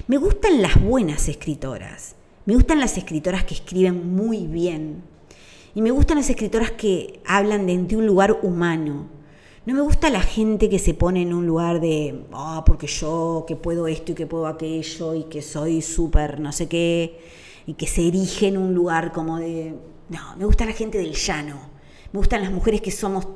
Me 0.08 0.18
gustan 0.18 0.62
las 0.62 0.80
buenas 0.80 1.28
escritoras. 1.30 2.16
Me 2.46 2.54
gustan 2.54 2.80
las 2.80 2.96
escritoras 2.96 3.44
que 3.44 3.56
escriben 3.56 4.16
muy 4.16 4.46
bien. 4.46 5.02
Y 5.74 5.82
me 5.82 5.90
gustan 5.90 6.18
las 6.18 6.30
escritoras 6.30 6.70
que 6.74 7.22
hablan 7.26 7.66
de, 7.66 7.98
un 7.98 8.06
lugar 8.06 8.38
humano. 8.44 9.08
No 9.66 9.74
me 9.74 9.82
gusta 9.82 10.12
la 10.12 10.22
gente 10.22 10.70
que 10.70 10.78
se 10.78 10.94
pone 10.94 11.24
en 11.24 11.34
un 11.34 11.48
lugar 11.48 11.82
de, 11.82 12.24
ah, 12.34 12.62
porque 12.68 12.86
yo, 12.86 13.46
que 13.48 13.56
puedo 13.56 13.88
esto 13.88 14.12
y 14.12 14.16
que 14.16 14.28
puedo 14.28 14.46
aquello 14.46 15.16
y 15.16 15.24
que 15.24 15.42
soy 15.42 15.82
súper 15.82 16.40
no 16.40 16.52
sé 16.52 16.68
qué, 16.68 17.20
y 17.66 17.74
que 17.74 17.88
se 17.88 18.08
erige 18.08 18.50
en 18.50 18.58
un 18.58 18.76
lugar 18.76 19.12
como 19.12 19.40
de... 19.40 19.74
No, 20.10 20.38
me 20.38 20.46
gusta 20.46 20.68
la 20.68 20.74
gente 20.74 21.00
del 21.00 21.14
llano. 21.14 21.60
Me 22.14 22.20
gustan 22.20 22.44
las 22.44 22.52
mujeres 22.52 22.82
que 22.82 22.92
somos 22.92 23.28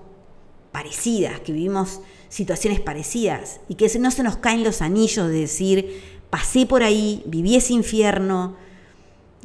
parecidas, 0.71 1.39
que 1.39 1.51
vivimos 1.51 2.01
situaciones 2.29 2.79
parecidas 2.79 3.59
y 3.67 3.73
que 3.73 3.89
no 3.97 4.11
se 4.11 4.21
nos 4.21 4.38
caen 4.38 4.63
los 4.63 4.83
anillos 4.83 5.27
de 5.29 5.33
decir, 5.33 6.18
pasé 6.29 6.65
por 6.65 6.83
ahí, 6.83 7.24
viví 7.25 7.55
ese 7.55 7.74
infierno 7.74 8.55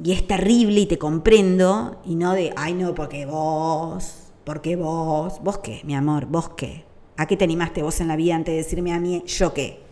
y 0.02 0.12
es 0.12 0.26
terrible 0.26 0.80
y 0.80 0.86
te 0.86 0.98
comprendo, 0.98 2.00
y 2.04 2.16
no 2.16 2.32
de, 2.32 2.52
ay 2.56 2.74
no, 2.74 2.94
porque 2.94 3.26
vos, 3.26 4.24
porque 4.44 4.76
vos, 4.76 5.40
vos 5.42 5.58
qué, 5.58 5.80
mi 5.84 5.94
amor, 5.94 6.26
vos 6.26 6.50
qué, 6.56 6.84
¿a 7.16 7.26
qué 7.26 7.36
te 7.36 7.44
animaste 7.44 7.82
vos 7.82 8.00
en 8.00 8.08
la 8.08 8.16
vida 8.16 8.34
antes 8.34 8.52
de 8.52 8.58
decirme 8.58 8.92
a 8.92 8.98
mí, 8.98 9.22
yo 9.26 9.54
qué? 9.54 9.84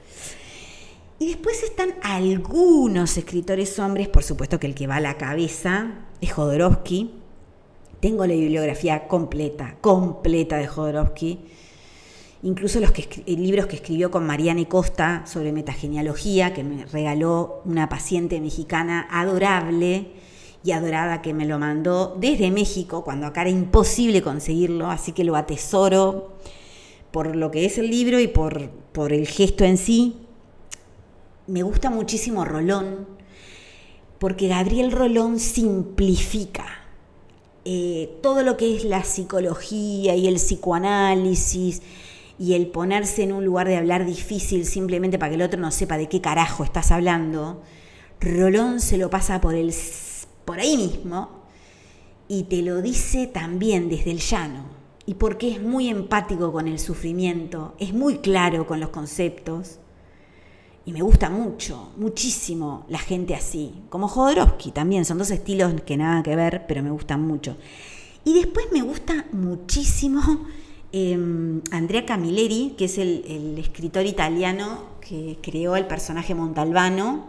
Y 1.19 1.29
después 1.29 1.63
están 1.63 1.95
algunos 2.03 3.17
escritores 3.17 3.79
hombres, 3.79 4.09
por 4.09 4.25
supuesto 4.25 4.59
que 4.59 4.67
el 4.67 4.75
que 4.75 4.89
va 4.89 4.97
a 4.97 5.01
la 5.01 5.19
cabeza 5.19 6.07
es 6.21 6.33
Jodorowsky, 6.33 7.13
Tengo 8.01 8.27
la 8.27 8.35
bibliografía 8.35 9.07
completa, 9.07 9.77
completa 9.81 10.57
de 10.57 10.67
Jodorowsky. 10.67 11.39
Incluso 12.45 12.81
los 12.81 12.91
que, 12.91 13.23
libros 13.27 13.67
que 13.67 13.77
escribió 13.77 14.11
con 14.11 14.27
Mariana 14.27 14.65
Costa 14.65 15.25
sobre 15.27 15.53
metagenealogía, 15.53 16.53
que 16.53 16.65
me 16.65 16.85
regaló 16.87 17.63
una 17.65 17.89
paciente 17.89 18.41
mexicana 18.41 19.07
adorable 19.11 20.09
y 20.65 20.73
adorada 20.73 21.23
que 21.23 21.35
me 21.35 21.47
lo 21.47 21.61
mandó 21.61 22.17
desde 22.19 22.51
México, 22.51 23.05
cuando 23.05 23.27
acá 23.27 23.43
era 23.43 23.51
imposible 23.51 24.23
conseguirlo, 24.23 24.91
así 24.91 25.13
que 25.13 25.23
lo 25.23 25.37
atesoro 25.37 26.33
por 27.13 27.37
lo 27.37 27.53
que 27.53 27.65
es 27.65 27.79
el 27.79 27.91
libro 27.91 28.19
y 28.19 28.27
por, 28.27 28.71
por 28.71 29.13
el 29.13 29.29
gesto 29.29 29.65
en 29.65 29.77
sí. 29.77 30.17
Me 31.47 31.63
gusta 31.63 31.91
muchísimo 31.91 32.45
Rolón, 32.45 33.07
porque 34.19 34.49
Gabriel 34.49 34.91
Rolón 34.91 35.39
simplifica 35.39 36.67
eh, 37.65 38.19
todo 38.21 38.43
lo 38.43 38.57
que 38.57 38.77
es 38.77 38.85
la 38.85 39.05
psicología 39.05 40.17
y 40.17 40.27
el 40.27 40.37
psicoanálisis 40.37 41.83
y 42.39 42.55
el 42.55 42.69
ponerse 42.69 43.23
en 43.23 43.33
un 43.33 43.45
lugar 43.45 43.69
de 43.69 43.77
hablar 43.77 44.05
difícil 44.05 44.67
simplemente 44.67 45.19
para 45.19 45.31
que 45.31 45.37
el 45.37 45.43
otro 45.43 45.61
no 45.61 45.71
sepa 45.71 45.99
de 45.99 46.09
qué 46.09 46.21
carajo 46.21 46.65
estás 46.65 46.91
hablando. 46.91 47.63
Rolón 48.21 48.81
se 48.81 48.99
lo 48.99 49.11
pasa 49.11 49.41
por 49.41 49.55
el 49.55 49.75
por 50.45 50.59
ahí 50.59 50.77
mismo 50.77 51.43
y 52.29 52.45
te 52.45 52.63
lo 52.63 52.83
dice 52.83 53.27
también 53.27 53.89
desde 53.89 54.11
el 54.11 54.19
llano. 54.19 54.65
Y 55.05 55.15
porque 55.15 55.51
es 55.51 55.61
muy 55.61 55.89
empático 55.89 56.53
con 56.53 56.69
el 56.69 56.79
sufrimiento, 56.79 57.75
es 57.79 57.93
muy 57.93 58.19
claro 58.19 58.67
con 58.67 58.81
los 58.81 58.91
conceptos. 58.91 59.79
Y 60.85 60.93
me 60.93 61.03
gusta 61.03 61.31
mucho, 61.31 61.93
muchísimo 61.97 62.87
la 62.89 62.99
gente 62.99 63.35
así. 63.35 63.83
Como 63.89 64.09
Jodorowsky 64.09 64.73
también, 64.73 65.05
son 65.05 65.19
dos 65.19 65.31
estilos 65.31 65.81
que 65.83 65.97
nada 65.97 66.23
que 66.23 66.35
ver, 66.35 66.65
pero 66.67 66.83
me 66.83 66.91
gustan 66.91 67.27
mucho. 67.27 67.57
Y 68.25 68.35
después 68.35 68.67
me 68.73 68.83
gusta 68.83 69.27
muchísimo 69.33 70.23
em, 70.93 71.63
Andrea 71.71 72.05
Camilleri, 72.07 72.75
que 72.77 72.87
es 72.87 72.99
el, 72.99 73.57
escritor 73.59 74.07
italiano 74.07 74.93
que 75.01 75.39
creó 75.43 75.77
el 75.77 75.87
personaje 75.87 76.35
Montalbano, 76.35 77.27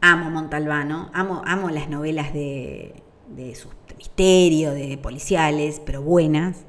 amo 0.00 0.30
Montalbano, 0.30 1.10
amo, 1.12 1.42
amo 1.44 1.70
las 1.70 1.88
novelas 1.88 2.32
de, 2.32 2.94
de, 3.28 3.54
misterio, 3.96 4.72
de 4.72 4.98
policiales, 4.98 5.80
pero 5.84 6.02
buenas. 6.02 6.64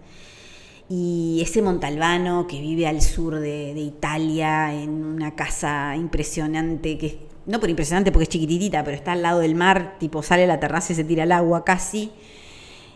Y 0.90 1.40
ese 1.42 1.62
Montalbano 1.62 2.48
que 2.48 2.60
vive 2.60 2.86
al 2.86 3.02
sur 3.02 3.40
de, 3.40 3.72
Italia 3.72 4.74
en 4.74 4.90
una 4.90 5.36
casa 5.36 5.96
impresionante, 5.96 6.98
que 6.98 7.20
no 7.46 7.62
por 7.62 7.70
impresionante 7.70 8.12
porque 8.12 8.24
es 8.24 8.30
chiquititita, 8.30 8.84
pero 8.84 8.98
está 8.98 9.14
al 9.14 9.22
lado 9.22 9.40
del 9.40 9.56
mar, 9.56 9.96
tipo 10.00 10.22
sale 10.22 10.44
a 10.44 10.48
la 10.48 10.60
terraza 10.60 10.92
y 10.92 10.98
se 10.98 11.06
tira 11.06 11.24
al 11.24 11.32
agua 11.32 11.64
casi. 11.64 12.12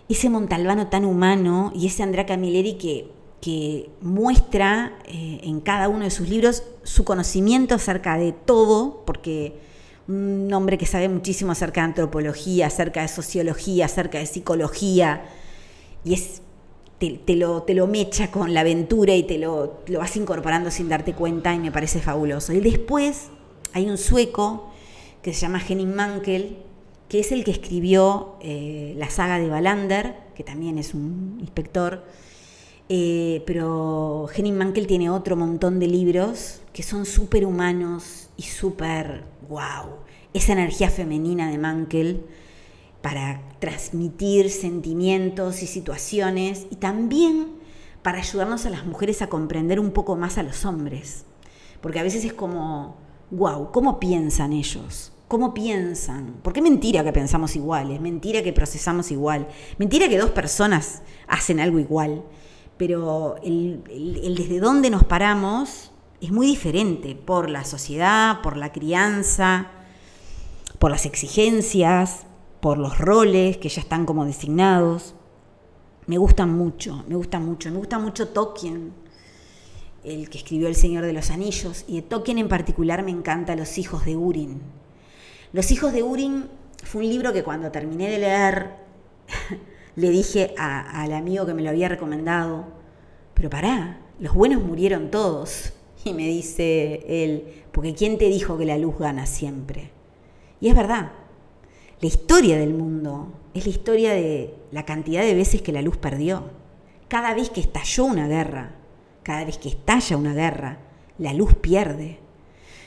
Ese 0.07 0.29
Montalbano 0.29 0.87
tan 0.87 1.05
humano 1.05 1.71
y 1.75 1.87
ese 1.87 2.03
Andrea 2.03 2.25
Camilleri 2.25 2.73
que, 2.73 3.11
que 3.41 3.89
muestra 4.01 4.97
eh, 5.05 5.39
en 5.43 5.61
cada 5.61 5.89
uno 5.89 6.03
de 6.03 6.11
sus 6.11 6.29
libros 6.29 6.63
su 6.83 7.03
conocimiento 7.03 7.75
acerca 7.75 8.17
de 8.17 8.31
todo, 8.31 9.03
porque 9.05 9.53
un 10.07 10.51
hombre 10.53 10.77
que 10.77 10.85
sabe 10.85 11.09
muchísimo 11.09 11.51
acerca 11.51 11.81
de 11.81 11.85
antropología, 11.85 12.67
acerca 12.67 13.01
de 13.01 13.07
sociología, 13.07 13.85
acerca 13.85 14.19
de 14.19 14.27
psicología, 14.27 15.25
y 16.03 16.13
es, 16.13 16.41
te, 16.99 17.35
lo, 17.35 17.63
te 17.63 17.73
lo 17.73 17.87
mecha 17.87 18.31
con 18.31 18.53
la 18.53 18.61
aventura 18.61 19.15
y 19.15 19.23
te 19.23 19.37
lo, 19.37 19.81
lo, 19.87 19.99
vas 19.99 20.15
incorporando 20.15 20.71
sin 20.71 20.87
darte 20.87 21.13
cuenta 21.13 21.53
y 21.53 21.59
me 21.59 21.71
parece 21.71 21.99
fabuloso. 21.99 22.53
Y 22.53 22.61
después 22.61 23.29
hay 23.73 23.89
un 23.89 23.97
sueco 23.97 24.71
que 25.21 25.33
se 25.33 25.41
llama 25.41 25.61
Henning 25.67 25.95
Mankel, 25.95 26.57
que 27.09 27.19
es 27.19 27.31
el 27.31 27.43
que 27.43 27.51
escribió 27.51 28.35
eh, 28.41 28.93
la 28.97 29.09
saga 29.09 29.39
de 29.39 29.49
Wallander, 29.49 30.15
que 30.35 30.43
también 30.43 30.77
es 30.77 30.93
un 30.93 31.37
inspector, 31.39 32.03
eh, 32.89 33.43
pero 33.47 34.27
Henning 34.35 34.57
Mankel 34.57 34.85
tiene 34.87 35.09
otro 35.09 35.35
montón 35.35 35.79
de 35.79 35.87
libros 35.87 36.61
que 36.71 36.83
son 36.83 37.05
súper 37.05 37.45
humanos 37.45 38.29
y 38.37 38.43
súper 38.43 39.23
wow. 39.49 39.97
Esa 40.33 40.53
energía 40.53 40.89
femenina 40.89 41.49
de 41.49 41.57
Mankel 41.57 42.25
para 43.01 43.41
transmitir 43.59 44.49
sentimientos 44.49 45.63
y 45.63 45.67
situaciones 45.67 46.67
y 46.69 46.75
también 46.75 47.55
para 48.03 48.19
ayudarnos 48.19 48.65
a 48.65 48.69
las 48.69 48.85
mujeres 48.85 49.21
a 49.21 49.27
comprender 49.27 49.79
un 49.79 49.91
poco 49.91 50.15
más 50.15 50.37
a 50.37 50.43
los 50.43 50.65
hombres. 50.65 51.25
Porque 51.81 51.99
a 51.99 52.03
veces 52.03 52.25
es 52.25 52.33
como, 52.33 52.97
wow, 53.31 53.71
¿cómo 53.71 53.99
piensan 53.99 54.53
ellos? 54.53 55.11
¿Cómo 55.27 55.55
piensan? 55.55 56.35
Porque 56.43 56.61
mentira 56.61 57.03
que 57.03 57.11
pensamos 57.11 57.55
igual, 57.55 57.89
es 57.89 57.99
mentira 57.99 58.43
que 58.43 58.53
procesamos 58.53 59.09
igual, 59.09 59.47
mentira 59.79 60.07
que 60.07 60.19
dos 60.19 60.29
personas 60.29 61.01
hacen 61.27 61.59
algo 61.59 61.79
igual, 61.79 62.23
pero 62.77 63.37
el, 63.43 63.83
desde 64.37 64.59
dónde 64.59 64.91
nos 64.91 65.03
paramos 65.03 65.91
es 66.21 66.31
muy 66.31 66.45
diferente 66.45 67.15
por 67.15 67.49
la 67.49 67.63
sociedad, 67.63 68.41
por 68.43 68.55
la 68.55 68.71
crianza, 68.71 69.71
por 70.77 70.91
las 70.91 71.07
exigencias, 71.07 72.27
por 72.59 72.77
los 72.77 72.99
roles 72.99 73.57
que 73.57 73.69
ya 73.69 73.81
están 73.81 74.05
como 74.05 74.25
designados. 74.25 75.15
Me 76.05 76.19
gustan 76.19 76.55
mucho, 76.55 77.03
me 77.07 77.15
gusta 77.15 77.39
mucho, 77.39 77.71
me 77.71 77.77
gusta 77.77 77.97
mucho 77.97 78.27
Tolkien, 78.27 78.93
el 80.03 80.29
que 80.29 80.37
escribió 80.37 80.67
El 80.67 80.75
Señor 80.75 81.03
de 81.03 81.13
los 81.13 81.31
Anillos, 81.31 81.83
y 81.87 81.95
de 81.95 82.01
Tolkien 82.03 82.37
en 82.37 82.47
particular 82.47 83.01
me 83.01 83.09
encanta 83.09 83.55
Los 83.55 83.79
Hijos 83.79 84.05
de 84.05 84.15
Urin. 84.15 84.84
Los 85.55 85.71
Hijos 85.71 85.93
de 85.93 86.03
Urin 86.03 86.49
fue 86.83 87.03
un 87.03 87.09
libro 87.09 87.31
que 87.31 87.41
cuando 87.41 87.71
terminé 87.71 88.09
de 88.09 88.19
leer 88.19 88.71
le 89.95 90.09
dije 90.09 90.53
al 90.57 91.13
amigo 91.13 91.45
que 91.45 91.53
me 91.53 91.61
lo 91.61 91.69
había 91.69 91.87
recomendado, 91.87 92.65
pero 93.33 93.49
pará, 93.49 94.01
los 94.19 94.33
buenos 94.33 94.61
murieron 94.61 95.09
todos. 95.09 95.71
Y 96.03 96.13
me 96.13 96.27
dice 96.27 97.05
él, 97.07 97.63
porque 97.71 97.95
¿quién 97.95 98.17
te 98.17 98.25
dijo 98.25 98.57
que 98.57 98.65
la 98.65 98.77
luz 98.77 98.99
gana 98.99 99.25
siempre? 99.25 99.91
Y 100.59 100.67
es 100.67 100.75
verdad, 100.75 101.13
la 102.01 102.07
historia 102.07 102.57
del 102.57 102.73
mundo 102.73 103.31
es 103.53 103.63
la 103.63 103.71
historia 103.71 104.11
de 104.11 104.53
la 104.71 104.83
cantidad 104.83 105.21
de 105.21 105.35
veces 105.35 105.61
que 105.61 105.71
la 105.71 105.81
luz 105.81 105.95
perdió. 105.95 106.49
Cada 107.07 107.33
vez 107.33 107.49
que 107.49 107.61
estalló 107.61 108.03
una 108.03 108.27
guerra, 108.27 108.75
cada 109.23 109.45
vez 109.45 109.57
que 109.57 109.69
estalla 109.69 110.17
una 110.17 110.33
guerra, 110.33 110.79
la 111.17 111.33
luz 111.33 111.55
pierde. 111.55 112.24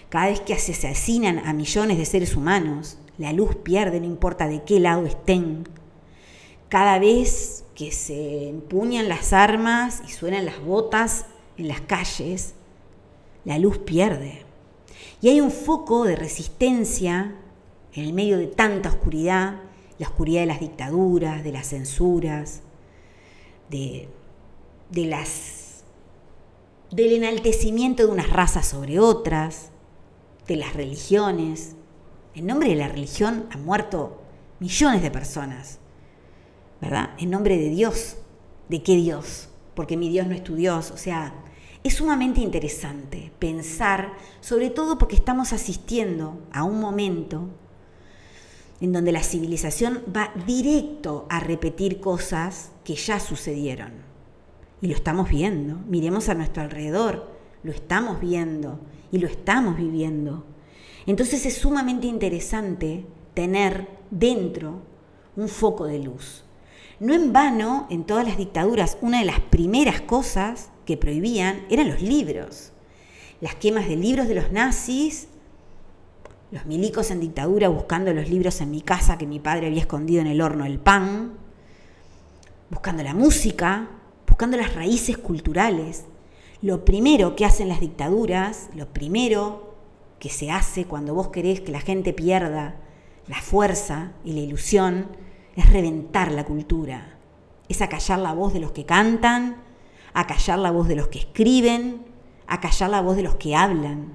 Cada 0.08 0.28
vez 0.28 0.40
que 0.40 0.58
se 0.58 0.72
asesinan 0.72 1.40
a 1.46 1.52
millones 1.52 1.98
de 1.98 2.06
seres 2.06 2.34
humanos, 2.34 2.98
la 3.18 3.32
luz 3.32 3.56
pierde, 3.56 4.00
no 4.00 4.06
importa 4.06 4.48
de 4.48 4.62
qué 4.64 4.80
lado 4.80 5.04
estén. 5.04 5.68
Cada 6.68 6.98
vez 6.98 7.64
que 7.74 7.92
se 7.92 8.48
empuñan 8.48 9.08
las 9.08 9.32
armas 9.32 10.02
y 10.06 10.10
suenan 10.10 10.46
las 10.46 10.62
botas 10.64 11.26
en 11.58 11.68
las 11.68 11.80
calles, 11.82 12.54
la 13.44 13.58
luz 13.58 13.78
pierde. 13.78 14.44
Y 15.20 15.28
hay 15.28 15.40
un 15.40 15.50
foco 15.50 16.04
de 16.04 16.16
resistencia 16.16 17.34
en 17.92 18.04
el 18.04 18.12
medio 18.12 18.38
de 18.38 18.46
tanta 18.46 18.88
oscuridad, 18.88 19.60
la 19.98 20.08
oscuridad 20.08 20.42
de 20.42 20.46
las 20.46 20.60
dictaduras, 20.60 21.44
de 21.44 21.52
las 21.52 21.68
censuras, 21.68 22.62
de, 23.68 24.08
de 24.90 25.04
las, 25.04 25.84
del 26.90 27.12
enaltecimiento 27.12 28.06
de 28.06 28.12
unas 28.12 28.30
razas 28.30 28.66
sobre 28.66 29.00
otras, 29.00 29.70
de 30.48 30.56
las 30.56 30.74
religiones. 30.74 31.76
En 32.34 32.46
nombre 32.46 32.70
de 32.70 32.74
la 32.74 32.88
religión 32.88 33.46
han 33.50 33.64
muerto 33.64 34.22
millones 34.58 35.02
de 35.02 35.10
personas, 35.10 35.78
¿verdad? 36.80 37.10
En 37.18 37.30
nombre 37.30 37.56
de 37.56 37.68
Dios. 37.68 38.16
¿De 38.68 38.82
qué 38.82 38.96
Dios? 38.96 39.48
Porque 39.74 39.96
mi 39.96 40.08
Dios 40.08 40.26
no 40.26 40.34
es 40.34 40.42
tu 40.42 40.56
Dios. 40.56 40.90
O 40.90 40.96
sea, 40.96 41.32
es 41.84 41.94
sumamente 41.94 42.40
interesante 42.40 43.32
pensar, 43.38 44.12
sobre 44.40 44.70
todo 44.70 44.98
porque 44.98 45.14
estamos 45.14 45.52
asistiendo 45.52 46.42
a 46.52 46.64
un 46.64 46.80
momento 46.80 47.48
en 48.80 48.92
donde 48.92 49.12
la 49.12 49.22
civilización 49.22 50.02
va 50.14 50.32
directo 50.46 51.26
a 51.30 51.40
repetir 51.40 52.00
cosas 52.00 52.72
que 52.84 52.94
ya 52.94 53.20
sucedieron. 53.20 53.92
Y 54.80 54.88
lo 54.88 54.94
estamos 54.94 55.28
viendo. 55.28 55.76
Miremos 55.88 56.28
a 56.28 56.34
nuestro 56.34 56.62
alrededor. 56.62 57.37
Lo 57.62 57.72
estamos 57.72 58.20
viendo 58.20 58.78
y 59.10 59.18
lo 59.18 59.26
estamos 59.26 59.76
viviendo. 59.76 60.44
Entonces 61.06 61.46
es 61.46 61.54
sumamente 61.54 62.06
interesante 62.06 63.04
tener 63.34 63.88
dentro 64.10 64.82
un 65.36 65.48
foco 65.48 65.86
de 65.86 66.00
luz. 66.00 66.44
No 67.00 67.14
en 67.14 67.32
vano, 67.32 67.86
en 67.90 68.04
todas 68.04 68.26
las 68.26 68.36
dictaduras, 68.36 68.98
una 69.00 69.20
de 69.20 69.24
las 69.24 69.40
primeras 69.40 70.00
cosas 70.00 70.70
que 70.84 70.96
prohibían 70.96 71.64
eran 71.70 71.88
los 71.88 72.02
libros. 72.02 72.72
Las 73.40 73.54
quemas 73.54 73.88
de 73.88 73.96
libros 73.96 74.26
de 74.26 74.34
los 74.34 74.50
nazis, 74.50 75.28
los 76.50 76.66
milicos 76.66 77.10
en 77.10 77.20
dictadura 77.20 77.68
buscando 77.68 78.12
los 78.12 78.28
libros 78.28 78.60
en 78.60 78.70
mi 78.70 78.80
casa 78.80 79.18
que 79.18 79.26
mi 79.26 79.38
padre 79.38 79.66
había 79.66 79.80
escondido 79.80 80.22
en 80.22 80.26
el 80.26 80.40
horno 80.40 80.64
del 80.64 80.78
pan, 80.78 81.34
buscando 82.70 83.02
la 83.02 83.14
música, 83.14 83.88
buscando 84.26 84.56
las 84.56 84.74
raíces 84.74 85.18
culturales. 85.18 86.04
Lo 86.60 86.84
primero 86.84 87.36
que 87.36 87.44
hacen 87.44 87.68
las 87.68 87.80
dictaduras, 87.80 88.68
lo 88.74 88.88
primero 88.92 89.76
que 90.18 90.28
se 90.28 90.50
hace 90.50 90.86
cuando 90.86 91.14
vos 91.14 91.28
querés 91.28 91.60
que 91.60 91.70
la 91.70 91.80
gente 91.80 92.12
pierda 92.12 92.76
la 93.28 93.40
fuerza 93.40 94.12
y 94.24 94.32
la 94.32 94.40
ilusión, 94.40 95.06
es 95.54 95.70
reventar 95.72 96.32
la 96.32 96.44
cultura, 96.44 97.18
es 97.68 97.80
acallar 97.82 98.18
la 98.18 98.32
voz 98.32 98.52
de 98.52 98.60
los 98.60 98.72
que 98.72 98.86
cantan, 98.86 99.62
acallar 100.14 100.58
la 100.58 100.70
voz 100.70 100.88
de 100.88 100.96
los 100.96 101.08
que 101.08 101.20
escriben, 101.20 102.04
acallar 102.48 102.90
la 102.90 103.02
voz 103.02 103.16
de 103.16 103.22
los 103.22 103.36
que 103.36 103.54
hablan. 103.54 104.14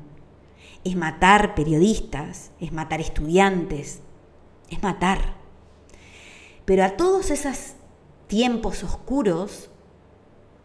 Es 0.84 0.98
matar 0.98 1.56
periodistas, 1.56 2.52
es 2.60 2.74
matar 2.74 3.00
estudiantes, 3.00 4.02
es 4.70 4.84
matar. 4.84 5.36
Pero 6.66 6.84
a 6.84 6.98
todos 6.98 7.32
esos 7.32 7.76
tiempos 8.28 8.84
oscuros, 8.84 9.70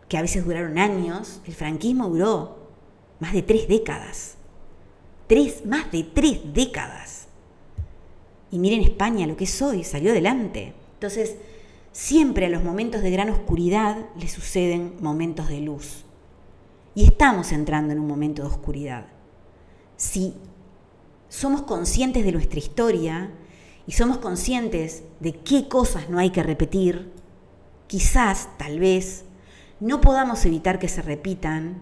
que 0.08 0.16
a 0.16 0.22
veces 0.22 0.44
duraron 0.44 0.78
años, 0.78 1.40
el 1.46 1.54
franquismo 1.54 2.08
duró 2.08 2.58
más 3.20 3.32
de 3.32 3.42
tres 3.42 3.68
décadas. 3.68 4.36
Tres, 5.26 5.66
más 5.66 5.90
de 5.92 6.04
tres 6.04 6.40
décadas. 6.54 7.26
Y 8.50 8.58
miren 8.58 8.80
España 8.80 9.26
lo 9.26 9.36
que 9.36 9.44
es 9.44 9.62
hoy, 9.62 9.84
salió 9.84 10.10
adelante. 10.10 10.72
Entonces, 10.94 11.36
siempre 11.92 12.46
a 12.46 12.48
los 12.48 12.64
momentos 12.64 13.02
de 13.02 13.10
gran 13.10 13.28
oscuridad 13.28 14.06
le 14.18 14.28
suceden 14.28 14.94
momentos 15.00 15.48
de 15.48 15.60
luz. 15.60 16.04
Y 16.94 17.04
estamos 17.04 17.52
entrando 17.52 17.92
en 17.92 18.00
un 18.00 18.08
momento 18.08 18.42
de 18.42 18.48
oscuridad. 18.48 19.06
Si 19.96 20.34
somos 21.28 21.62
conscientes 21.62 22.24
de 22.24 22.32
nuestra 22.32 22.58
historia 22.58 23.30
y 23.86 23.92
somos 23.92 24.18
conscientes 24.18 25.02
de 25.20 25.32
qué 25.32 25.68
cosas 25.68 26.08
no 26.08 26.18
hay 26.18 26.30
que 26.30 26.42
repetir, 26.42 27.12
quizás, 27.86 28.48
tal 28.58 28.80
vez, 28.80 29.24
no 29.80 30.00
podamos 30.00 30.44
evitar 30.44 30.78
que 30.78 30.88
se 30.88 31.02
repitan, 31.02 31.78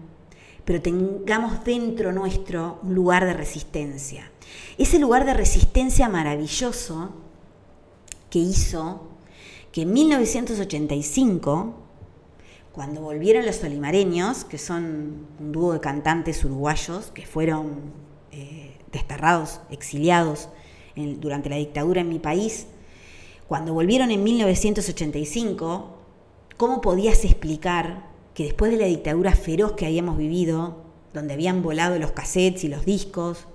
pero 0.65 0.81
tengamos 0.81 1.63
dentro 1.63 2.11
nuestro 2.11 2.79
un 2.83 2.93
lugar 2.93 3.25
de 3.25 3.33
resistencia. 3.33 4.31
Ese 4.77 4.99
lugar 4.99 5.25
de 5.25 5.33
resistencia 5.33 6.09
maravilloso 6.09 7.11
que 8.29 8.39
hizo 8.39 9.07
que 9.71 9.83
en 9.83 9.93
1985, 9.93 11.73
cuando 12.73 13.01
volvieron 13.01 13.45
los 13.45 13.63
olimareños, 13.63 14.43
que 14.43 14.57
son 14.57 15.27
un 15.39 15.51
dúo 15.51 15.73
de 15.73 15.79
cantantes 15.79 16.43
uruguayos 16.43 17.11
que 17.13 17.25
fueron 17.25 17.93
eh, 18.31 18.77
desterrados, 18.91 19.61
exiliados 19.69 20.49
durante 20.95 21.49
la 21.49 21.57
dictadura 21.57 22.01
en 22.01 22.09
mi 22.09 22.19
país, 22.19 22.67
cuando 23.47 23.73
volvieron 23.73 24.11
en 24.11 24.23
1985, 24.23 25.96
¿cómo 26.57 26.81
podías 26.81 27.23
explicar 27.23 28.07
que 28.33 28.43
después 28.43 28.71
de 28.71 28.77
la 28.77 28.85
dictadura 28.85 29.31
feroz 29.31 29.71
que 29.73 29.85
habíamos 29.85 30.17
vivido, 30.17 30.83
donde 31.13 31.33
habían 31.33 31.63
volado 31.63 31.97
los 31.97 32.11
cassettes 32.11 32.63
y 32.63 32.67
los 32.67 32.85
discos, 32.85 33.47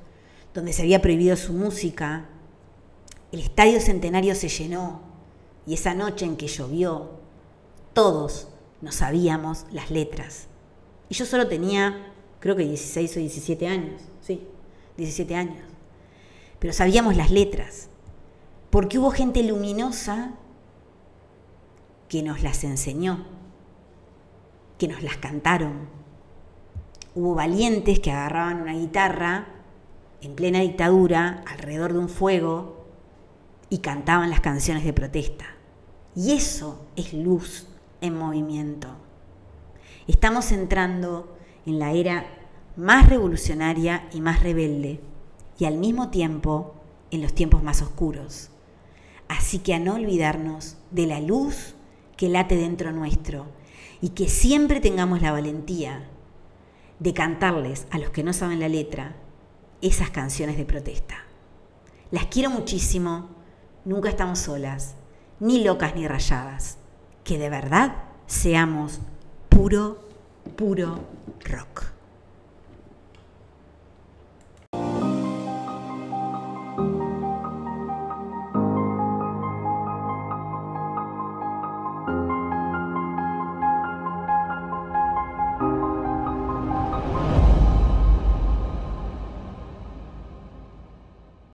donde 0.54 0.72
se 0.72 0.82
había 0.82 1.00
prohibido 1.00 1.36
su 1.36 1.52
música. 1.52 2.26
El 3.30 3.40
estadio 3.40 3.80
centenario 3.80 4.34
se 4.34 4.48
llenó 4.48 5.00
y 5.66 5.74
esa 5.74 5.94
noche 5.94 6.24
en 6.24 6.36
que 6.36 6.48
llovió, 6.48 7.10
todos 7.92 8.48
no 8.80 8.92
sabíamos 8.92 9.64
las 9.70 9.90
letras. 9.90 10.48
Y 11.08 11.14
yo 11.14 11.24
solo 11.24 11.46
tenía, 11.46 12.12
creo 12.40 12.56
que 12.56 12.64
16 12.64 13.16
o 13.16 13.20
17 13.20 13.66
años, 13.68 14.02
sí, 14.20 14.46
17 14.96 15.34
años. 15.36 15.62
Pero 16.58 16.72
sabíamos 16.72 17.16
las 17.16 17.30
letras, 17.30 17.88
porque 18.70 18.98
hubo 18.98 19.10
gente 19.10 19.42
luminosa 19.42 20.34
que 22.12 22.22
nos 22.22 22.42
las 22.42 22.62
enseñó, 22.62 23.24
que 24.76 24.86
nos 24.86 25.02
las 25.02 25.16
cantaron. 25.16 25.88
Hubo 27.14 27.34
valientes 27.34 28.00
que 28.00 28.12
agarraban 28.12 28.60
una 28.60 28.74
guitarra 28.74 29.46
en 30.20 30.34
plena 30.34 30.60
dictadura, 30.60 31.42
alrededor 31.46 31.94
de 31.94 32.00
un 32.00 32.10
fuego, 32.10 32.84
y 33.70 33.78
cantaban 33.78 34.28
las 34.28 34.42
canciones 34.42 34.84
de 34.84 34.92
protesta. 34.92 35.46
Y 36.14 36.32
eso 36.32 36.84
es 36.96 37.14
luz 37.14 37.66
en 38.02 38.18
movimiento. 38.18 38.88
Estamos 40.06 40.52
entrando 40.52 41.34
en 41.64 41.78
la 41.78 41.92
era 41.92 42.26
más 42.76 43.08
revolucionaria 43.08 44.06
y 44.12 44.20
más 44.20 44.42
rebelde, 44.42 45.00
y 45.58 45.64
al 45.64 45.78
mismo 45.78 46.10
tiempo 46.10 46.74
en 47.10 47.22
los 47.22 47.32
tiempos 47.32 47.62
más 47.62 47.80
oscuros. 47.80 48.50
Así 49.28 49.60
que 49.60 49.72
a 49.72 49.78
no 49.78 49.94
olvidarnos 49.94 50.76
de 50.90 51.06
la 51.06 51.18
luz 51.18 51.74
que 52.16 52.28
late 52.28 52.56
dentro 52.56 52.92
nuestro 52.92 53.46
y 54.00 54.10
que 54.10 54.28
siempre 54.28 54.80
tengamos 54.80 55.22
la 55.22 55.32
valentía 55.32 56.08
de 56.98 57.14
cantarles 57.14 57.86
a 57.90 57.98
los 57.98 58.10
que 58.10 58.22
no 58.22 58.32
saben 58.32 58.60
la 58.60 58.68
letra 58.68 59.16
esas 59.80 60.10
canciones 60.10 60.56
de 60.56 60.64
protesta. 60.64 61.16
Las 62.10 62.26
quiero 62.26 62.50
muchísimo, 62.50 63.28
nunca 63.84 64.08
estamos 64.08 64.38
solas, 64.38 64.94
ni 65.40 65.64
locas 65.64 65.94
ni 65.94 66.06
rayadas. 66.06 66.78
Que 67.24 67.38
de 67.38 67.48
verdad 67.48 68.04
seamos 68.26 69.00
puro, 69.48 70.06
puro 70.56 71.00
rock. 71.44 71.92